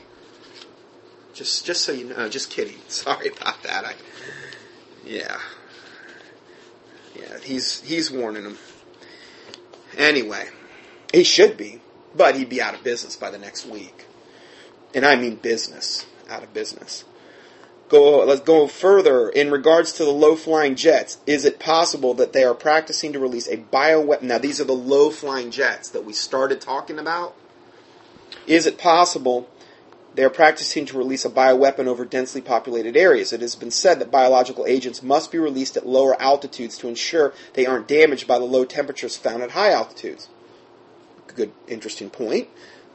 [1.33, 2.77] Just just so you know, just kidding.
[2.87, 3.85] Sorry about that.
[3.85, 3.93] I,
[5.05, 5.37] yeah,
[7.15, 7.39] yeah.
[7.43, 8.57] He's he's warning him.
[9.97, 10.47] Anyway,
[11.13, 11.79] he should be,
[12.15, 14.05] but he'd be out of business by the next week,
[14.93, 17.05] and I mean business, out of business
[17.95, 22.33] go let's go further in regards to the low flying jets is it possible that
[22.33, 26.05] they are practicing to release a bioweapon now these are the low flying jets that
[26.05, 27.35] we started talking about
[28.47, 29.49] is it possible
[30.15, 33.33] they are practicing to release a bioweapon over densely populated areas.
[33.33, 37.33] It has been said that biological agents must be released at lower altitudes to ensure
[37.53, 40.29] they aren't damaged by the low temperatures found at high altitudes.
[41.27, 42.47] Good, interesting point.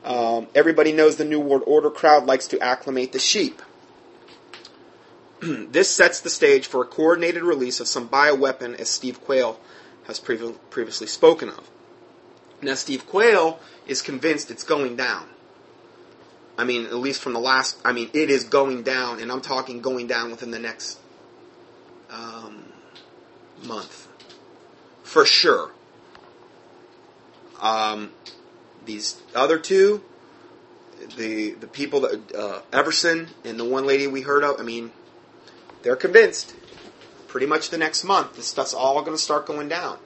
[0.02, 3.60] Um, everybody knows the New World Order crowd likes to acclimate the sheep.
[5.70, 9.58] this sets the stage for a coordinated release of some bioweapon, as Steve Quayle
[10.04, 11.70] has previ- previously spoken of.
[12.62, 15.28] Now, Steve Quayle is convinced it's going down.
[16.58, 19.40] I mean, at least from the last, I mean, it is going down, and I'm
[19.40, 20.98] talking going down within the next
[22.10, 22.64] um,
[23.64, 24.08] month.
[25.02, 25.70] For sure.
[27.62, 28.12] Um,
[28.84, 30.02] these other two,
[31.16, 34.92] the the people that uh, Everson and the one lady we heard of, I mean,
[35.82, 36.54] they're convinced
[37.28, 39.98] pretty much the next month this stuff's all going to start going down.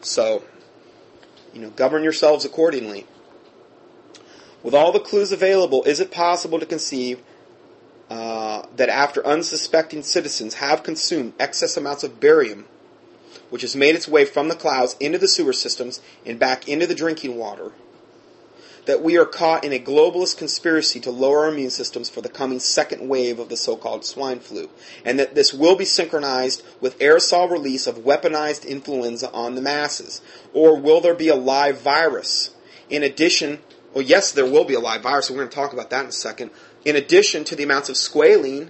[0.00, 0.44] So,
[1.52, 3.06] you know, govern yourselves accordingly.
[4.62, 7.20] With all the clues available, is it possible to conceive
[8.08, 12.66] uh, that after unsuspecting citizens have consumed excess amounts of barium,
[13.50, 16.86] which has made its way from the clouds into the sewer systems and back into
[16.86, 17.72] the drinking water,
[18.86, 22.28] that we are caught in a globalist conspiracy to lower our immune systems for the
[22.28, 24.70] coming second wave of the so-called swine flu,
[25.04, 30.20] and that this will be synchronized with aerosol release of weaponized influenza on the masses?
[30.52, 32.54] Or will there be a live virus?
[32.88, 33.60] In addition,
[33.92, 36.02] well, yes, there will be a live virus, and we're going to talk about that
[36.02, 36.50] in a second.
[36.84, 38.68] In addition to the amounts of squalene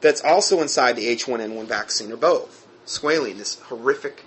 [0.00, 2.66] that's also inside the H1N1 vaccine, or both.
[2.84, 4.22] Squalene, this horrific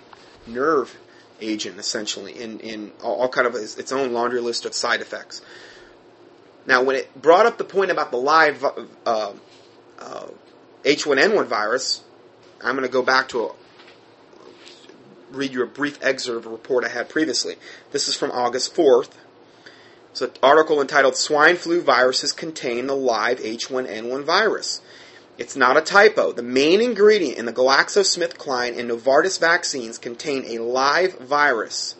[0.46, 0.96] nerve
[1.40, 5.40] agent, essentially, in, in all, kind of its, its own laundry list of side effects.
[6.66, 9.32] Now, when it brought up the point about the live uh,
[9.98, 10.26] uh,
[10.84, 12.02] H1N1 virus,
[12.62, 13.52] I'm going to go back to a,
[15.30, 17.56] read you a brief excerpt of a report I had previously.
[17.92, 19.10] This is from August 4th.
[20.10, 24.80] It's an article entitled Swine Flu Viruses Contain the Live H1N1 Virus.
[25.38, 26.32] It's not a typo.
[26.32, 31.94] The main ingredient in the GlaxoSmithKline and Novartis vaccines contain a live virus,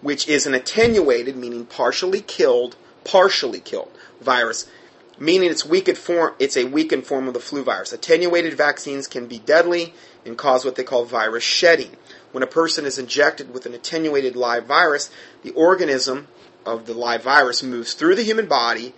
[0.00, 4.70] which is an attenuated, meaning partially killed, partially killed virus,
[5.18, 6.34] meaning it's weakened form.
[6.38, 7.92] It's a weakened form of the flu virus.
[7.92, 9.92] Attenuated vaccines can be deadly
[10.24, 11.96] and cause what they call virus shedding.
[12.30, 15.10] When a person is injected with an attenuated live virus,
[15.42, 16.28] the organism
[16.64, 18.94] of the live virus moves through the human body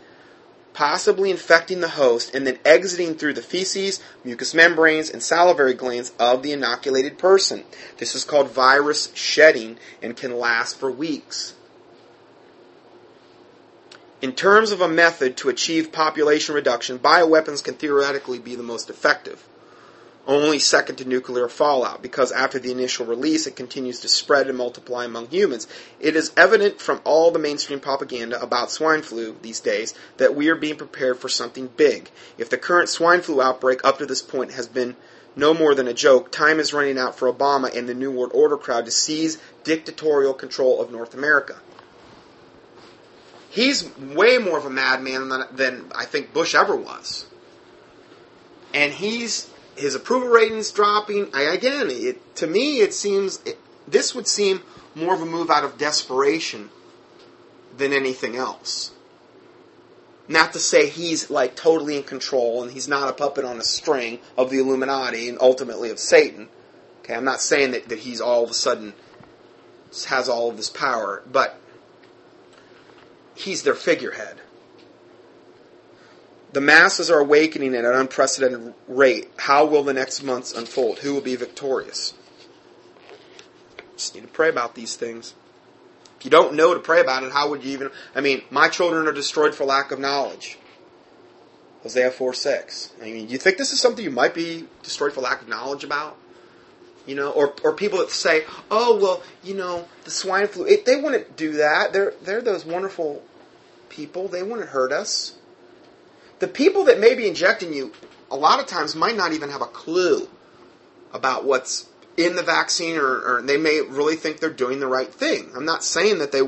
[0.73, 6.13] possibly infecting the host and then exiting through the feces, mucous membranes, and salivary glands
[6.19, 7.65] of the inoculated person.
[7.99, 11.55] This is called virus shedding and can last for weeks.
[14.23, 18.91] In terms of a method to achieve population reduction, bioweapons can theoretically be the most
[18.91, 19.47] effective
[20.31, 24.57] only second to nuclear fallout, because after the initial release, it continues to spread and
[24.57, 25.67] multiply among humans.
[25.99, 30.49] It is evident from all the mainstream propaganda about swine flu these days that we
[30.49, 32.11] are being prepared for something big.
[32.39, 34.95] If the current swine flu outbreak up to this point has been
[35.35, 38.31] no more than a joke, time is running out for Obama and the New World
[38.33, 41.57] Order crowd to seize dictatorial control of North America.
[43.49, 47.27] He's way more of a madman than, than I think Bush ever was.
[48.73, 49.51] And he's
[49.81, 51.35] his approval ratings dropping.
[51.35, 53.59] I, again, it, to me, it seems it,
[53.89, 54.63] this would seem
[54.95, 56.71] more of a move out of desperation
[57.77, 58.93] than anything else.
[60.29, 63.65] Not to say he's like totally in control and he's not a puppet on a
[63.65, 66.49] string of the Illuminati and ultimately of Satan.
[67.01, 68.95] Okay, I'm not saying that, that he's all of a sudden
[70.07, 71.59] has all of this power, but
[73.35, 74.41] he's their figurehead.
[76.53, 79.31] The masses are awakening at an unprecedented rate.
[79.37, 80.99] How will the next months unfold?
[81.01, 82.15] Who will be victorious?
[83.97, 85.35] Just need to pray about these things.
[86.19, 87.91] If you don't know to pray about it, how would you even?
[88.15, 90.59] I mean, my children are destroyed for lack of knowledge.
[91.83, 92.93] Hosea 4 6.
[93.01, 95.85] I mean, you think this is something you might be destroyed for lack of knowledge
[95.85, 96.17] about?
[97.07, 100.85] You know, or, or people that say, oh, well, you know, the swine flu, it,
[100.85, 101.93] they wouldn't do that.
[101.93, 103.23] They're, they're those wonderful
[103.89, 104.29] people.
[104.29, 105.37] They wouldn't hurt us
[106.41, 107.93] the people that may be injecting you
[108.31, 110.29] a lot of times might not even have a clue
[111.13, 115.13] about what's in the vaccine or, or, they may really think they're doing the right
[115.13, 115.51] thing.
[115.57, 116.43] I'm not saying that they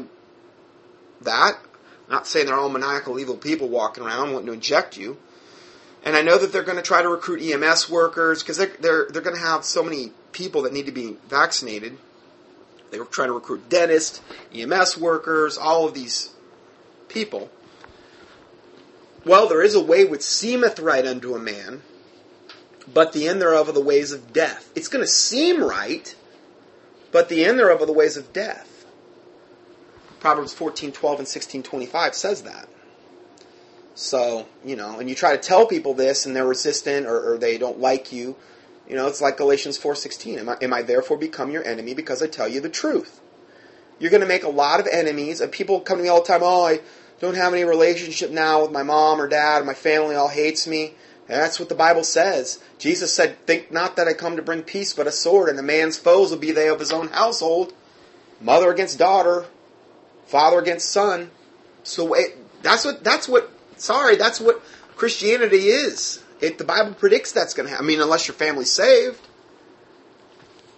[1.22, 1.59] that.
[2.07, 5.16] I'm not saying they're all maniacal evil people walking around wanting to inject you.
[6.05, 9.07] And I know that they're going to try to recruit EMS workers because they're, they're,
[9.11, 11.97] they're going to have so many people that need to be vaccinated.
[12.90, 14.20] They were trying to recruit dentists,
[14.53, 16.30] EMS workers, all of these
[17.09, 17.51] people.
[19.24, 21.82] Well, there is a way which seemeth right unto a man,
[22.92, 24.70] but the end thereof are the ways of death.
[24.74, 26.14] It's going to seem right,
[27.12, 28.86] but the end thereof are the ways of death.
[30.18, 32.68] Proverbs 14, 12, and 16, 25 says that.
[33.94, 37.38] So, you know, and you try to tell people this and they're resistant or, or
[37.38, 38.36] they don't like you.
[38.88, 40.38] You know, it's like Galatians 4.16.
[40.38, 43.20] Am I, am I therefore become your enemy because I tell you the truth?
[43.98, 45.40] You're going to make a lot of enemies.
[45.40, 46.80] And people come to me all the time, oh, I
[47.22, 50.66] don't have any relationship now with my mom or dad, or my family all hates
[50.66, 50.94] me.
[51.28, 52.60] That's what the Bible says.
[52.78, 55.62] Jesus said, Think not that I come to bring peace, but a sword, and a
[55.62, 57.72] man's foes will be they of his own household.
[58.40, 59.46] Mother against daughter,
[60.26, 61.30] father against son.
[61.84, 64.60] So it, that's what that's what sorry, that's what
[64.96, 66.24] Christianity is.
[66.40, 67.86] It, the Bible predicts that's going to happen.
[67.86, 69.20] I mean, unless your family's saved.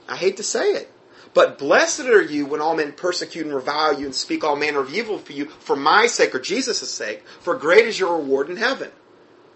[0.07, 0.91] I hate to say it.
[1.35, 4.79] But blessed are you when all men persecute and revile you and speak all manner
[4.79, 8.49] of evil for you for my sake or Jesus' sake, for great is your reward
[8.49, 8.91] in heaven.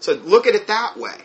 [0.01, 1.16] So look at it that way.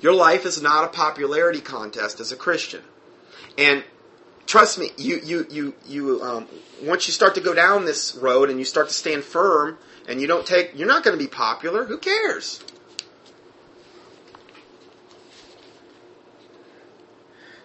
[0.00, 2.82] Your life is not a popularity contest as a Christian.
[3.56, 3.84] And
[4.46, 6.46] trust me, you you you you um,
[6.82, 9.78] once you start to go down this road and you start to stand firm
[10.08, 11.84] and you don't take, you're not going to be popular.
[11.84, 12.62] Who cares?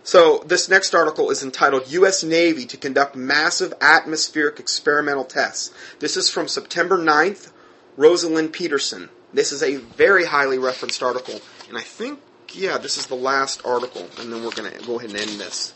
[0.09, 2.23] So this next article is entitled U.S.
[2.23, 5.71] Navy to conduct massive atmospheric experimental tests.
[5.99, 7.51] This is from September 9th,
[7.95, 9.09] Rosalind Peterson.
[9.31, 12.21] This is a very highly referenced article, and I think,
[12.53, 15.39] yeah, this is the last article, and then we're going to go ahead and end
[15.39, 15.75] this.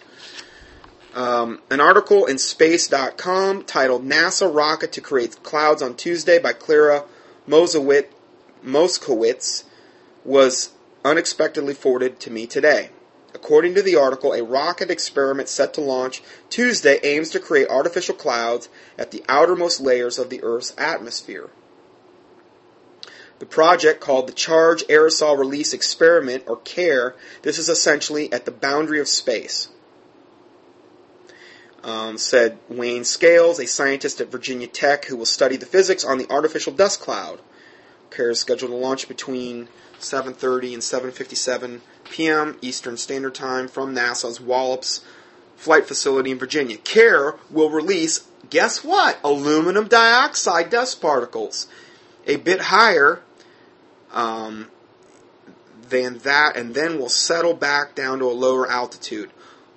[1.13, 7.03] Um, an article in space.com titled NASA Rocket to Create Clouds on Tuesday by Clara
[7.47, 8.03] Moskowitz
[10.25, 10.71] was
[11.05, 12.89] unexpectedly forwarded to me today.
[13.33, 18.15] According to the article, a rocket experiment set to launch Tuesday aims to create artificial
[18.15, 21.49] clouds at the outermost layers of the Earth's atmosphere.
[23.39, 28.51] The project, called the Charge Aerosol Release Experiment, or CARE, this is essentially at the
[28.51, 29.69] boundary of space.
[31.83, 36.17] Um, said Wayne Scales, a scientist at Virginia Tech who will study the physics on
[36.17, 37.41] the artificial dust cloud.
[38.11, 39.67] CARE is scheduled to launch between
[40.03, 42.57] 7:30 and 7:57 p.m.
[42.61, 45.01] Eastern Standard Time from NASA's Wallops
[45.55, 46.77] Flight Facility in Virginia.
[46.77, 49.17] CARE will release, guess what?
[49.23, 51.67] Aluminum dioxide dust particles,
[52.27, 53.21] a bit higher
[54.11, 54.69] um,
[55.89, 59.31] than that, and then will settle back down to a lower altitude.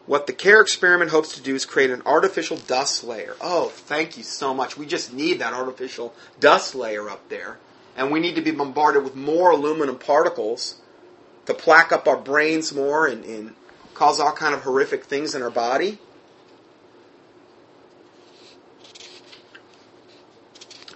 [0.07, 3.35] What the CARE experiment hopes to do is create an artificial dust layer.
[3.41, 4.77] Oh, thank you so much.
[4.77, 7.59] We just need that artificial dust layer up there.
[7.97, 10.76] And we need to be bombarded with more aluminum particles
[11.47, 13.55] to plaque up our brains more and, and
[13.94, 15.99] cause all kind of horrific things in our body.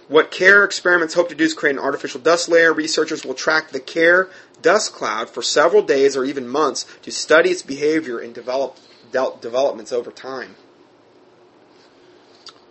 [0.07, 2.73] What CARE experiments hope to do is create an artificial dust layer.
[2.73, 4.29] Researchers will track the CARE
[4.61, 8.77] dust cloud for several days or even months to study its behavior and develop
[9.11, 10.55] de- developments over time.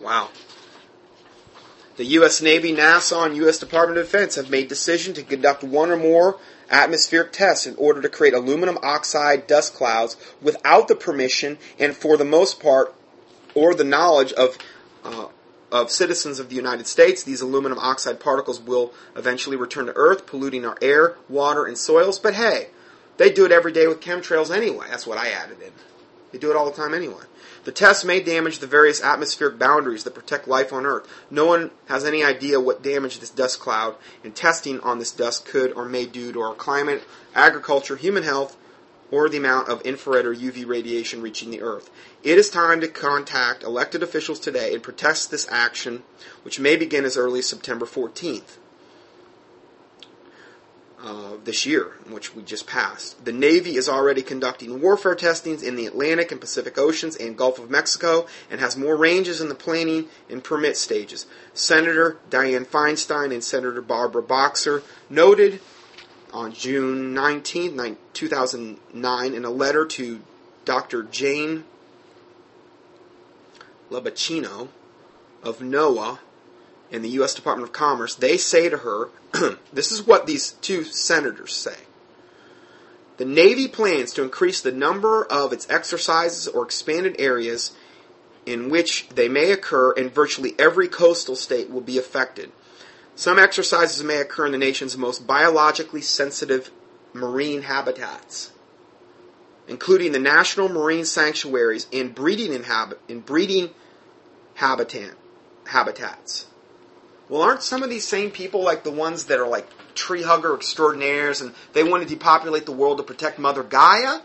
[0.01, 0.29] Wow.
[1.97, 2.41] The U.S.
[2.41, 3.59] Navy, NASA, and U.S.
[3.59, 6.39] Department of Defense have made decision to conduct one or more
[6.71, 12.17] atmospheric tests in order to create aluminum oxide dust clouds without the permission and, for
[12.17, 12.95] the most part,
[13.55, 14.57] or the knowledge of
[15.05, 15.27] uh,
[15.73, 17.23] of citizens of the United States.
[17.23, 22.19] These aluminum oxide particles will eventually return to Earth, polluting our air, water, and soils.
[22.19, 22.69] But hey,
[23.17, 24.87] they do it every day with chemtrails anyway.
[24.91, 25.73] That's what I added in.
[26.33, 27.23] They do it all the time anyway.
[27.65, 31.07] The tests may damage the various atmospheric boundaries that protect life on Earth.
[31.31, 35.45] No one has any idea what damage this dust cloud and testing on this dust
[35.45, 37.03] could or may do to our climate,
[37.35, 38.57] agriculture, human health,
[39.11, 41.91] or the amount of infrared or UV radiation reaching the Earth.
[42.23, 46.03] It is time to contact elected officials today and protest this action,
[46.45, 48.57] which may begin as early as September 14th.
[51.03, 53.25] Uh, this year, which we just passed.
[53.25, 57.59] The Navy is already conducting warfare testings in the Atlantic and Pacific Oceans and Gulf
[57.59, 61.25] of Mexico and has more ranges in the planning and permit stages.
[61.55, 65.61] Senator Dianne Feinstein and Senator Barbara Boxer noted
[66.35, 70.21] on June 19, 2009, in a letter to
[70.67, 71.05] Dr.
[71.05, 71.65] Jane
[73.91, 74.69] Lubchenco
[75.43, 76.19] of NOAA
[76.91, 77.35] in the U.S.
[77.35, 79.09] Department of Commerce, they say to her,
[79.73, 81.77] this is what these two senators say.
[83.17, 87.73] The Navy plans to increase the number of its exercises or expanded areas
[88.47, 92.51] in which they may occur, and virtually every coastal state will be affected.
[93.15, 96.71] Some exercises may occur in the nation's most biologically sensitive
[97.13, 98.53] marine habitats,
[99.69, 103.71] including the national marine sanctuaries and breeding, inhabit- and breeding
[104.55, 105.17] habitat-
[105.67, 106.47] habitats.
[107.31, 110.53] Well, aren't some of these same people like the ones that are like tree hugger
[110.53, 114.19] extraordinaires and they want to depopulate the world to protect Mother Gaia?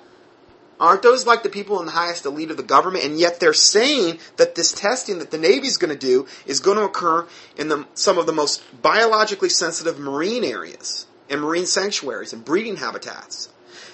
[0.80, 3.06] Aren't those like the people in the highest elite of the government?
[3.06, 6.78] And yet they're saying that this testing that the Navy's going to do is going
[6.78, 12.34] to occur in the, some of the most biologically sensitive marine areas and marine sanctuaries
[12.34, 13.50] and breeding habitats.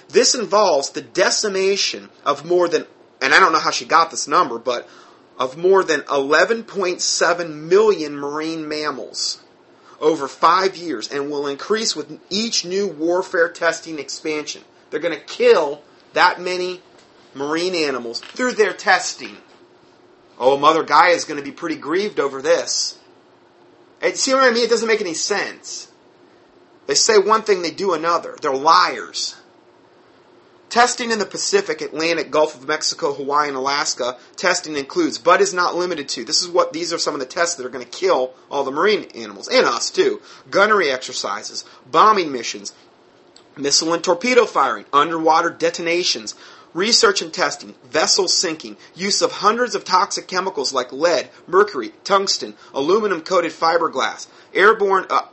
[0.08, 2.86] This involves the decimation of more than,
[3.20, 4.88] and I don't know how she got this number, but
[5.42, 9.42] of more than 11.7 million marine mammals
[10.00, 14.62] over five years and will increase with each new warfare testing expansion.
[14.88, 15.82] They're going to kill
[16.12, 16.80] that many
[17.34, 19.36] marine animals through their testing.
[20.38, 23.00] Oh, Mother Gaia is going to be pretty grieved over this.
[24.00, 24.64] And see what I mean?
[24.64, 25.90] It doesn't make any sense.
[26.86, 28.36] They say one thing, they do another.
[28.40, 29.34] They're liars.
[30.72, 35.52] Testing in the Pacific, Atlantic, Gulf of Mexico, Hawaii, and Alaska, testing includes, but is
[35.52, 36.24] not limited to.
[36.24, 38.64] This is what these are some of the tests that are going to kill all
[38.64, 40.22] the marine animals and us too.
[40.50, 42.72] Gunnery exercises, bombing missions,
[43.54, 46.34] missile and torpedo firing, underwater detonations,
[46.72, 52.54] research and testing, vessel sinking, use of hundreds of toxic chemicals like lead, mercury, tungsten,
[52.72, 55.26] aluminum coated fiberglass, airborne uh,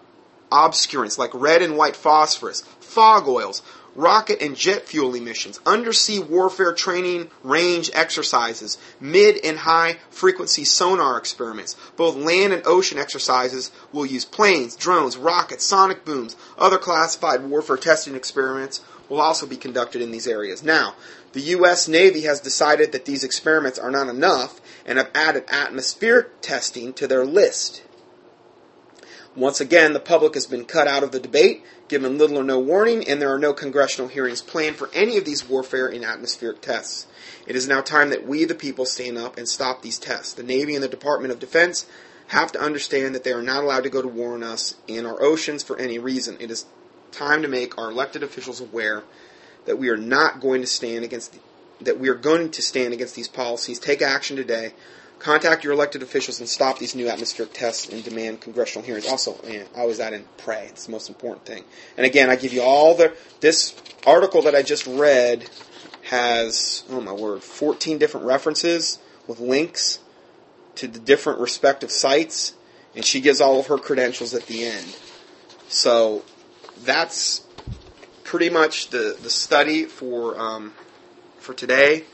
[0.51, 3.61] obscurants like red and white phosphorus, fog oils,
[3.95, 11.17] rocket and jet fuel emissions, undersea warfare training range exercises, mid and high frequency sonar
[11.17, 11.75] experiments.
[11.95, 16.35] Both land and ocean exercises will use planes, drones, rockets, sonic booms.
[16.57, 20.63] Other classified warfare testing experiments will also be conducted in these areas.
[20.63, 20.95] Now,
[21.33, 21.87] the U.S.
[21.87, 27.07] Navy has decided that these experiments are not enough and have added atmospheric testing to
[27.07, 27.83] their list.
[29.35, 32.59] Once again, the public has been cut out of the debate, given little or no
[32.59, 36.61] warning, and there are no congressional hearings planned for any of these warfare and atmospheric
[36.61, 37.07] tests.
[37.45, 40.33] It is now time that we, the people, stand up and stop these tests.
[40.33, 41.85] The Navy and the Department of Defense
[42.27, 45.05] have to understand that they are not allowed to go to war on us in
[45.05, 46.37] our oceans for any reason.
[46.39, 46.67] It is
[47.11, 49.03] time to make our elected officials aware
[49.65, 51.39] that we are not going to stand against the,
[51.81, 53.79] that we are going to stand against these policies.
[53.79, 54.73] Take action today.
[55.19, 59.05] Contact your elected officials and stop these new atmospheric tests and demand congressional hearings.
[59.05, 60.67] Also, man, I always add in pray.
[60.69, 61.65] It's the most important thing.
[61.97, 63.75] And again, I give you all the this
[64.07, 65.49] article that I just read
[66.03, 69.99] has oh my word, 14 different references with links
[70.75, 72.55] to the different respective sites,
[72.95, 74.97] and she gives all of her credentials at the end.
[75.67, 76.23] So
[76.81, 77.45] that's
[78.23, 80.73] pretty much the, the study for um,
[81.39, 82.05] for today.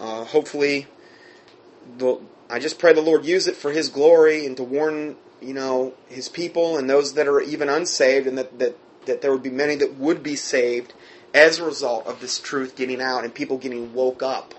[0.00, 0.86] Uh, hopefully,
[1.98, 5.54] the, I just pray the Lord use it for His glory and to warn you
[5.54, 8.76] know His people and those that are even unsaved, and that that
[9.06, 10.92] that there would be many that would be saved
[11.32, 14.54] as a result of this truth getting out and people getting woke up.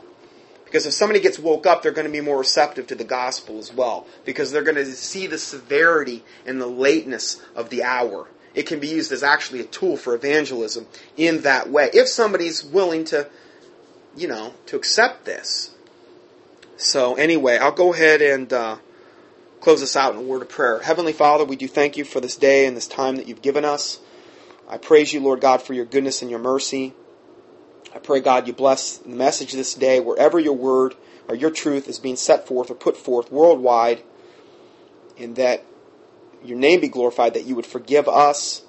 [0.66, 3.60] Because if somebody gets woke up, they're going to be more receptive to the gospel
[3.60, 4.08] as well.
[4.24, 8.30] Because they're going to see the severity and the lateness of the hour.
[8.56, 11.90] It can be used as actually a tool for evangelism in that way.
[11.94, 13.30] If somebody's willing to,
[14.16, 15.76] you know, to accept this.
[16.82, 18.78] So anyway, I'll go ahead and uh,
[19.60, 20.80] close us out in a word of prayer.
[20.80, 23.64] Heavenly Father, we do thank you for this day and this time that you've given
[23.64, 24.00] us.
[24.68, 26.96] I praise you, Lord God, for your goodness and your mercy.
[27.94, 30.96] I pray, God, you bless the message this day wherever your word
[31.28, 34.02] or your truth is being set forth or put forth worldwide,
[35.20, 35.64] and that
[36.44, 38.64] your name be glorified, that you would forgive us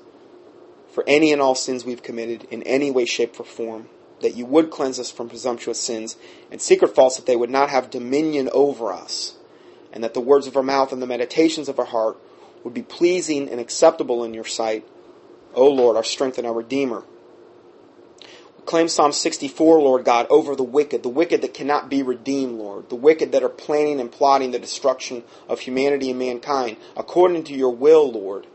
[0.92, 3.88] for any and all sins we've committed in any way, shape, or form,
[4.22, 6.16] that you would cleanse us from presumptuous sins
[6.50, 9.34] and secret faults, that they would not have dominion over us,
[9.92, 12.16] and that the words of our mouth and the meditations of our heart
[12.64, 14.86] would be pleasing and acceptable in your sight,
[15.54, 17.04] O Lord, our strength and our Redeemer.
[18.64, 22.88] Claim Psalm 64, Lord God, over the wicked, the wicked that cannot be redeemed, Lord,
[22.90, 27.54] the wicked that are planning and plotting the destruction of humanity and mankind, according to
[27.54, 28.46] your will, Lord.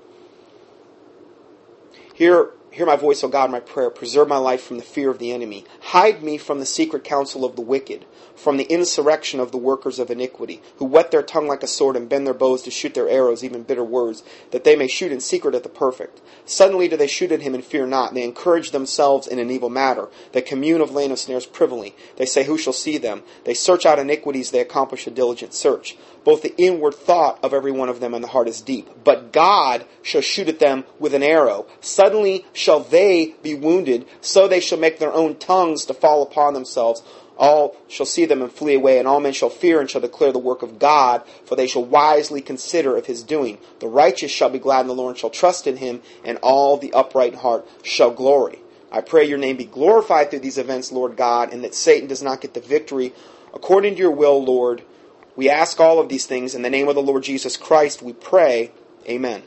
[2.14, 3.90] Hear, hear my voice, O God, my prayer.
[3.90, 5.66] Preserve my life from the fear of the enemy.
[5.82, 8.06] Hide me from the secret counsel of the wicked,
[8.36, 11.96] from the insurrection of the workers of iniquity, who whet their tongue like a sword
[11.96, 15.12] and bend their bows to shoot their arrows, even bitter words, that they may shoot
[15.12, 16.22] in secret at the perfect.
[16.46, 18.14] Suddenly do they shoot at him and fear not.
[18.14, 20.10] They encourage themselves in an evil matter.
[20.32, 21.96] They commune of laying of snares privily.
[22.18, 23.24] They say, Who shall see them?
[23.44, 24.52] They search out iniquities.
[24.52, 25.98] They accomplish a diligent search.
[26.28, 28.90] Both the inward thought of every one of them and the heart is deep.
[29.06, 31.68] But God shall shoot at them with an arrow.
[31.80, 34.06] Suddenly shall they be wounded.
[34.20, 37.02] So they shall make their own tongues to fall upon themselves.
[37.38, 40.34] All shall see them and flee away, and all men shall fear and shall declare
[40.34, 43.58] the work of God, for they shall wisely consider of his doing.
[43.80, 46.76] The righteous shall be glad in the Lord and shall trust in him, and all
[46.76, 48.60] the upright in heart shall glory.
[48.92, 52.22] I pray your name be glorified through these events, Lord God, and that Satan does
[52.22, 53.14] not get the victory
[53.54, 54.84] according to your will, Lord.
[55.38, 58.12] We ask all of these things in the name of the Lord Jesus Christ, we
[58.12, 58.72] pray.
[59.08, 59.44] Amen.